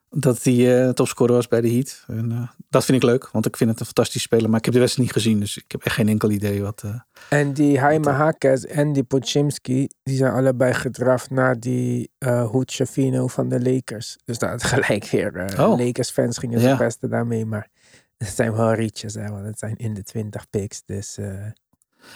[0.09, 2.03] dat hij uh, topscorer was bij de Heat.
[2.07, 4.49] En, uh, dat vind ik leuk, want ik vind het een fantastisch speler.
[4.49, 6.83] Maar ik heb de wedstrijd niet gezien, dus ik heb echt geen enkel idee wat...
[6.85, 6.99] Uh,
[7.29, 12.71] en die Jaime Hakes en die Pochimski, die zijn allebei gedraft naar die uh, Hoed
[12.71, 14.17] Shavino van de Lakers.
[14.25, 15.53] Dus dat gelijk weer.
[15.59, 15.79] Oh.
[15.79, 16.77] Lakers fans gingen ja.
[16.77, 17.69] beste daarmee, maar
[18.17, 21.17] het zijn wel rietjes, hè, want het zijn in de 20 picks, dus...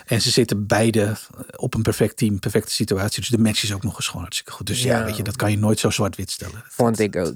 [0.05, 1.17] En ze zitten beide
[1.55, 3.19] op een perfect team, perfecte situatie.
[3.19, 4.67] Dus de match is ook nog eens gewoon hartstikke goed.
[4.67, 6.63] Dus ja, ja weet je, dat kan je nooit zo zwart-wit stellen.
[6.67, 7.33] Vond ik ook.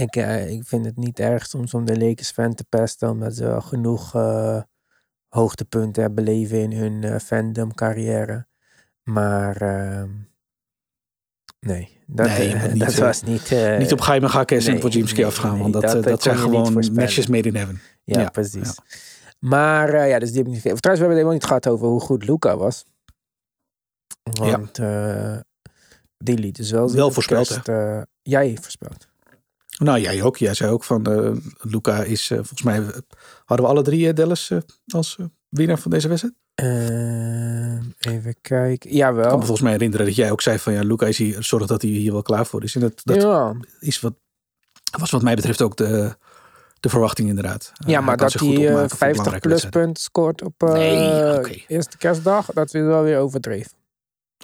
[0.00, 3.34] Ik, uh, ik vind het niet erg soms om de Lakers fan te pesten, omdat
[3.34, 4.62] ze wel genoeg uh,
[5.28, 8.46] hoogtepunten hebben beleven in hun uh, fandom carrière.
[9.02, 10.10] Maar ehm,
[11.60, 13.52] nee, dat, Nee, eh, niet, dat eh, was niet...
[13.52, 15.52] eh, Niet op Jaime Gakkes en nee, Podjimski nee, afgaan.
[15.52, 17.80] nee, want dat, dat, eh, zijn gewoon matches made in heaven.
[18.04, 18.68] Ja, Ja, precies.
[18.76, 18.84] ja.
[19.38, 20.80] Maar eh, ja, dus die heb ik niet gegeven.
[20.80, 22.84] Trouwens, we hebben het helemaal niet gehad over hoe goed Luca was.
[24.38, 25.38] Want eh,
[26.16, 26.92] die liet dus wel.
[26.92, 29.07] Wel voorspeld, kerst, eh, jij voorspeld.
[29.78, 30.36] Nou, jij ook.
[30.36, 32.76] Jij zei ook van eh Luca is, eh, volgens mij
[33.44, 34.52] hadden we alle drie eh, Dallas
[34.86, 35.16] als
[35.48, 36.34] winnaar van deze wedstrijd.
[37.98, 38.70] Even kijken.
[38.70, 39.24] Ik kan Jawel.
[39.24, 41.82] me volgens mij herinneren dat jij ook zei van ja, Luca is hier, zorg dat
[41.82, 42.74] hij hier wel klaar voor is.
[42.74, 43.54] En dat, dat ja.
[43.80, 44.14] is wat,
[44.98, 46.16] was wat mij betreft ook de,
[46.80, 47.72] de verwachting inderdaad.
[47.86, 51.96] Ja, maar dat hij eh, opmaken voor 50 belangrijke plus punten scoort op Nee, eerste
[51.98, 53.72] kerstdag, dat is wel weer overdreven.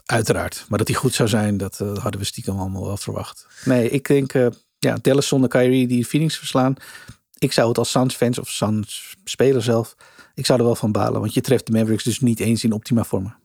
[0.04, 0.64] Uiteraard.
[0.68, 3.46] Maar dat hij goed zou zijn, dat hadden we stiekem allemaal wel verwacht.
[3.64, 4.32] Nee, ik denk,
[4.84, 6.74] ja, Dallas zonder Kyrie die Phoenix verslaan.
[7.38, 9.94] Ik zou het als Suns fans of Suns speler zelf,
[10.34, 11.20] ik zou er wel van balen.
[11.20, 13.36] Want je treft de Mavericks dus niet eens in optima vormen.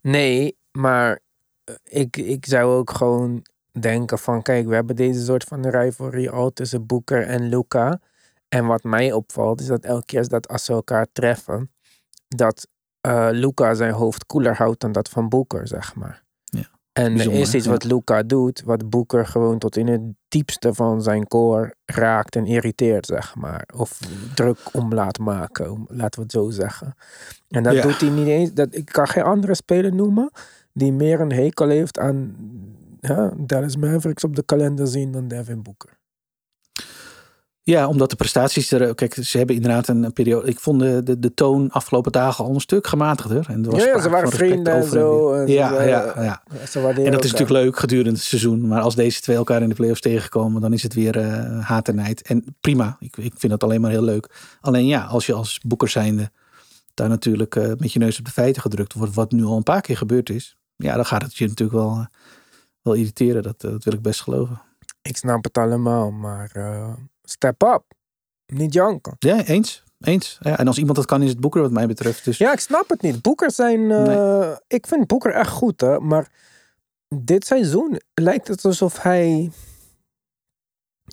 [0.00, 1.20] Nee, maar
[1.64, 3.46] eh, ik, ik zou ook gewoon
[3.80, 4.42] denken van...
[4.42, 8.00] Kijk, we hebben deze soort van rivalry al tussen Booker en Luca.
[8.48, 11.70] En wat mij opvalt is dat elke keer dat als ze elkaar treffen...
[12.28, 12.68] dat
[13.00, 16.26] eh Luca zijn hoofd koeler houdt dan dat van Booker, zeg maar.
[16.98, 17.70] En er is iets ja.
[17.70, 22.46] wat Luca doet, wat Booker gewoon tot in het diepste van zijn core raakt en
[22.46, 23.68] irriteert, zeg maar.
[23.76, 23.98] Of
[24.34, 26.94] druk om laat maken, laten we het zo zeggen.
[27.48, 27.82] En dat Ja.
[27.82, 28.52] doet hij niet eens.
[28.52, 30.30] Dat, ik kan geen andere speler noemen
[30.72, 32.36] die meer een hekel heeft aan
[33.00, 35.97] ja, Dallas Mavericks op de kalender zien dan Devin Booker.
[37.68, 38.94] Ja, omdat de prestaties er.
[38.94, 40.48] Kijk, ze hebben inderdaad een periode.
[40.48, 43.46] Ik vond de, de, de toon afgelopen dagen al een stuk gematigder.
[43.48, 46.22] En er was Ja, ja, ze waren vrienden en zo, en ze Ja, waren- ja,
[46.22, 46.42] ja.
[46.66, 48.68] Ze En dat is natuurlijk leuk gedurende het seizoen.
[48.68, 51.88] Maar als deze twee elkaar in de playoffs tegenkomen, dan is het weer eh, haat
[51.88, 52.22] en nijd.
[52.22, 54.56] En prima, ik, ik vind dat alleen maar heel leuk.
[54.60, 56.30] Alleen ja, als je als boeker zijnde
[56.94, 59.62] daar natuurlijk eh, met je neus op de feiten gedrukt wordt, wat nu al een
[59.62, 60.56] paar keer gebeurd is.
[60.76, 62.06] Ja, dan gaat het je natuurlijk wel, eh,
[62.82, 63.42] wel irriteren.
[63.42, 64.60] Dat, dat wil ik best geloven.
[65.02, 66.50] Ik snap het allemaal, maar
[67.30, 67.82] step up.
[68.46, 69.16] Niet janken.
[69.18, 69.84] Ja, eens.
[70.00, 70.38] Eens.
[70.40, 72.24] Ja, en als iemand dat kan, is het boeker wat mij betreft.
[72.24, 73.22] Dus Ja, ik snap het niet.
[73.22, 73.90] Boekers zijn.
[73.90, 76.00] eh, Ik vind Boeker echt goed, hè.
[76.00, 76.30] Maar
[77.14, 79.50] dit seizoen lijkt het alsof hij.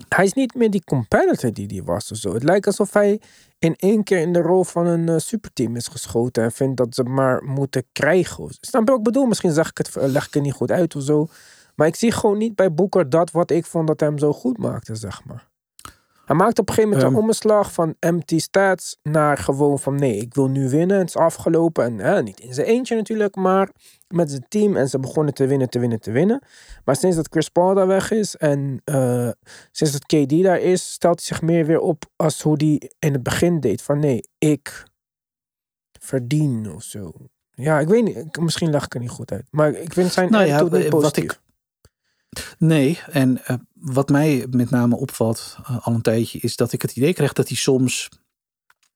[0.10, 2.34] Hij is niet meer die competitor die hij was of zo.
[2.34, 3.22] Het lijkt alsof hij
[3.60, 6.44] in één keer in de rol van een eh, superteam is geschoten.
[6.44, 8.48] En vindt dat ze maar moeten krijgen.
[8.60, 9.26] Snap je wat ik bedoel?
[9.26, 11.28] Misschien zeg ik het, leg ik het niet goed uit of zo.
[11.76, 14.58] Maar ik zie gewoon niet bij Boeker dat wat ik vond dat hem zo goed
[14.58, 15.48] maakte, zeg maar.
[16.26, 17.22] Hij maakt op een gegeven moment Ehm.
[17.22, 20.98] een omslag van empty stats naar gewoon van nee, ik wil nu winnen.
[20.98, 21.84] Het is afgelopen.
[21.86, 23.70] En hè, niet in zijn eentje natuurlijk, maar
[24.08, 24.76] met zijn team.
[24.76, 26.42] En ze begonnen te winnen, te winnen, te winnen.
[26.86, 29.30] Maar sinds dat Chris Paul daar weg is en eh,
[29.72, 33.14] sinds dat KD daar is, stelt hij zich meer weer op als hoe hij in
[33.14, 33.82] het begin deed.
[33.82, 34.84] Van nee, ik
[36.00, 37.12] verdien of zo.
[37.52, 38.38] Ja, ik weet niet.
[38.40, 39.48] Misschien leg ik er niet goed uit.
[39.52, 40.58] Maar ik vind zijn Nou ja,
[41.02, 41.40] wat ik-
[42.58, 46.82] Nee, en eh, wat mij met name opvalt eh, al een tijdje, is dat ik
[46.82, 48.10] het idee krijg dat hij soms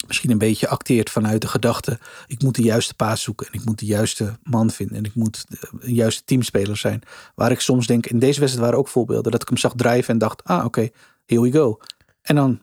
[0.08, 3.66] misschien een beetje acteert vanuit de gedachte: ik moet de juiste paas zoeken en ik
[3.66, 7.02] moet de juiste man vinden en ik moet de, een juiste teamspeler zijn.
[7.36, 10.14] Waar ik soms denk, in deze wedstrijd waren ook voorbeelden dat ik hem zag drijven
[10.14, 10.90] en dacht: ah, oké,
[11.26, 11.80] here we go.
[12.22, 12.62] En dan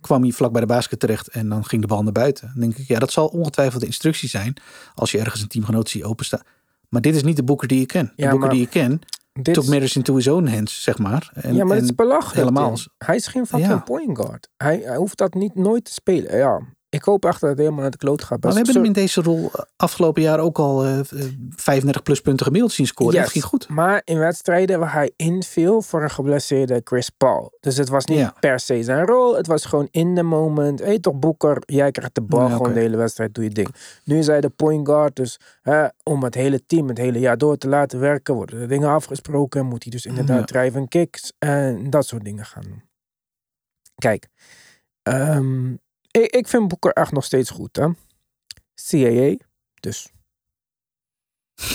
[0.00, 2.50] kwam hij vlak bij de basket terecht en dan ging de bal naar buiten.
[2.52, 4.56] Dan denk ik, ja, dat zal ongetwijfeld de instructie zijn
[4.94, 6.42] als je ergens een teamgenoot ziet openstaan.
[6.88, 8.12] Maar dit is niet de boeker die ik ken.
[8.16, 9.00] De Ja, boeker maar die ik ken,
[9.42, 11.30] Dit took matters into his own hands, zeg maar.
[11.34, 12.36] En, ja, maar het is belachelijk.
[12.36, 12.76] helemaal.
[12.98, 13.78] Hij is geen fucking Ja.
[13.78, 14.48] point guard.
[14.56, 16.36] Hij, hij hoeft dat niet nooit te spelen.
[16.36, 16.60] Ja,
[16.96, 18.42] ik hoop echt dat het helemaal naar de kloot gaat.
[18.42, 21.04] Maar we hebben hem in deze rol eh, afgelopen jaar ook al eh, eh,
[21.56, 23.12] 35 plus punten gemiddeld zien scoren.
[23.14, 23.68] Yes, Dat ging goed.
[23.68, 27.56] Maar in wedstrijden waar hij inviel voor een geblesseerde Chris Paul.
[27.60, 28.34] Dus het was niet Ja.
[28.40, 29.36] per se zijn rol.
[29.36, 30.80] Het was gewoon in the moment.
[30.80, 33.74] Hé toch Boeker, jij krijgt de bal Ja, gewoon de hele wedstrijd, doe je ding.
[34.04, 35.16] Nu is hij de point guard.
[35.16, 38.68] Dus hè, om het hele team het hele jaar door te laten werken, worden er
[38.68, 39.66] dingen afgesproken.
[39.66, 40.44] Moet hij dus inderdaad Ja.
[40.44, 42.82] drijven en kicks en dat soort dingen gaan doen.
[43.94, 44.28] Kijk,
[45.02, 45.74] ehm,
[46.22, 47.76] ik, ik vind Boeker echt nog steeds goed.
[47.76, 47.88] Hè?
[48.88, 49.36] CAA,
[49.80, 50.08] dus.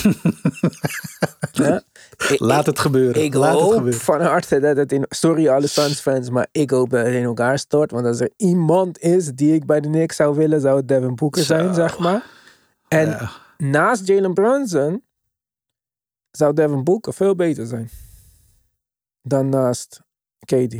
[1.52, 1.82] Ja,
[2.36, 3.22] Laat het gebeuren.
[3.22, 4.00] ik Laat het hoop gebeuren.
[4.00, 5.04] van harte dat het in...
[5.08, 7.90] Sorry alle Suns fans, maar ik hoop dat het in elkaar stort.
[7.90, 11.14] Want als er iemand is die ik bij de Knicks zou willen, zou het Devin
[11.14, 12.26] Booker zijn, zeg maar.
[12.88, 13.30] En Ja.
[13.56, 15.04] naast Jalen Brunson
[16.30, 17.90] zou Devin Booker veel beter zijn.
[19.22, 20.00] Dan naast
[20.44, 20.74] KD.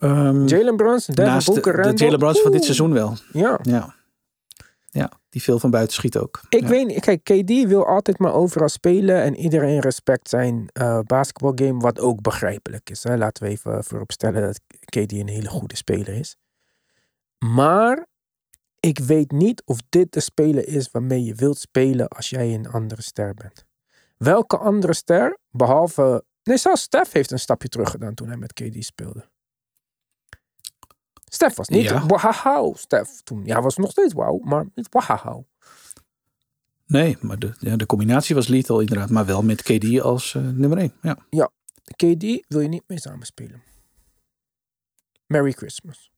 [0.00, 3.16] Ehm, Jalen Brunson, Devin naast de, Booker, de Randle, Jalen Brunson van dit seizoen wel.
[3.32, 3.58] Ja.
[3.62, 3.94] Ja.
[4.90, 6.40] ja, die veel van buiten schiet ook.
[6.48, 6.68] Ik Ja.
[6.68, 11.80] weet niet, kijk, KD wil altijd maar overal spelen en iedereen respect zijn eh basketbalgame,
[11.80, 13.02] wat ook begrijpelijk is.
[13.02, 13.16] Hè?
[13.16, 16.36] Laten we even vooropstellen dat KD een hele goede speler is.
[17.38, 18.08] Maar
[18.82, 22.68] Ik weet niet of dit de speler is waarmee je wilt spelen als jij een
[22.68, 23.64] andere ster bent.
[24.16, 26.24] Welke andere ster, behalve...
[26.42, 29.28] Nee, zelfs Stef heeft een stapje terug gedaan toen hij met KD speelde.
[31.32, 32.72] Stef was niet Ja.
[32.74, 33.44] Stef toen.
[33.44, 35.46] Ja, was nog steeds wauw, maar niet wauw.
[36.86, 39.10] Nee, maar de, ja, de combinatie was lethal inderdaad.
[39.10, 40.92] Maar wel met KD als eh, nummer 1.
[41.00, 41.18] Ja.
[41.96, 43.62] KD wil je niet mee samenspelen.
[45.26, 46.10] Merry Christmas.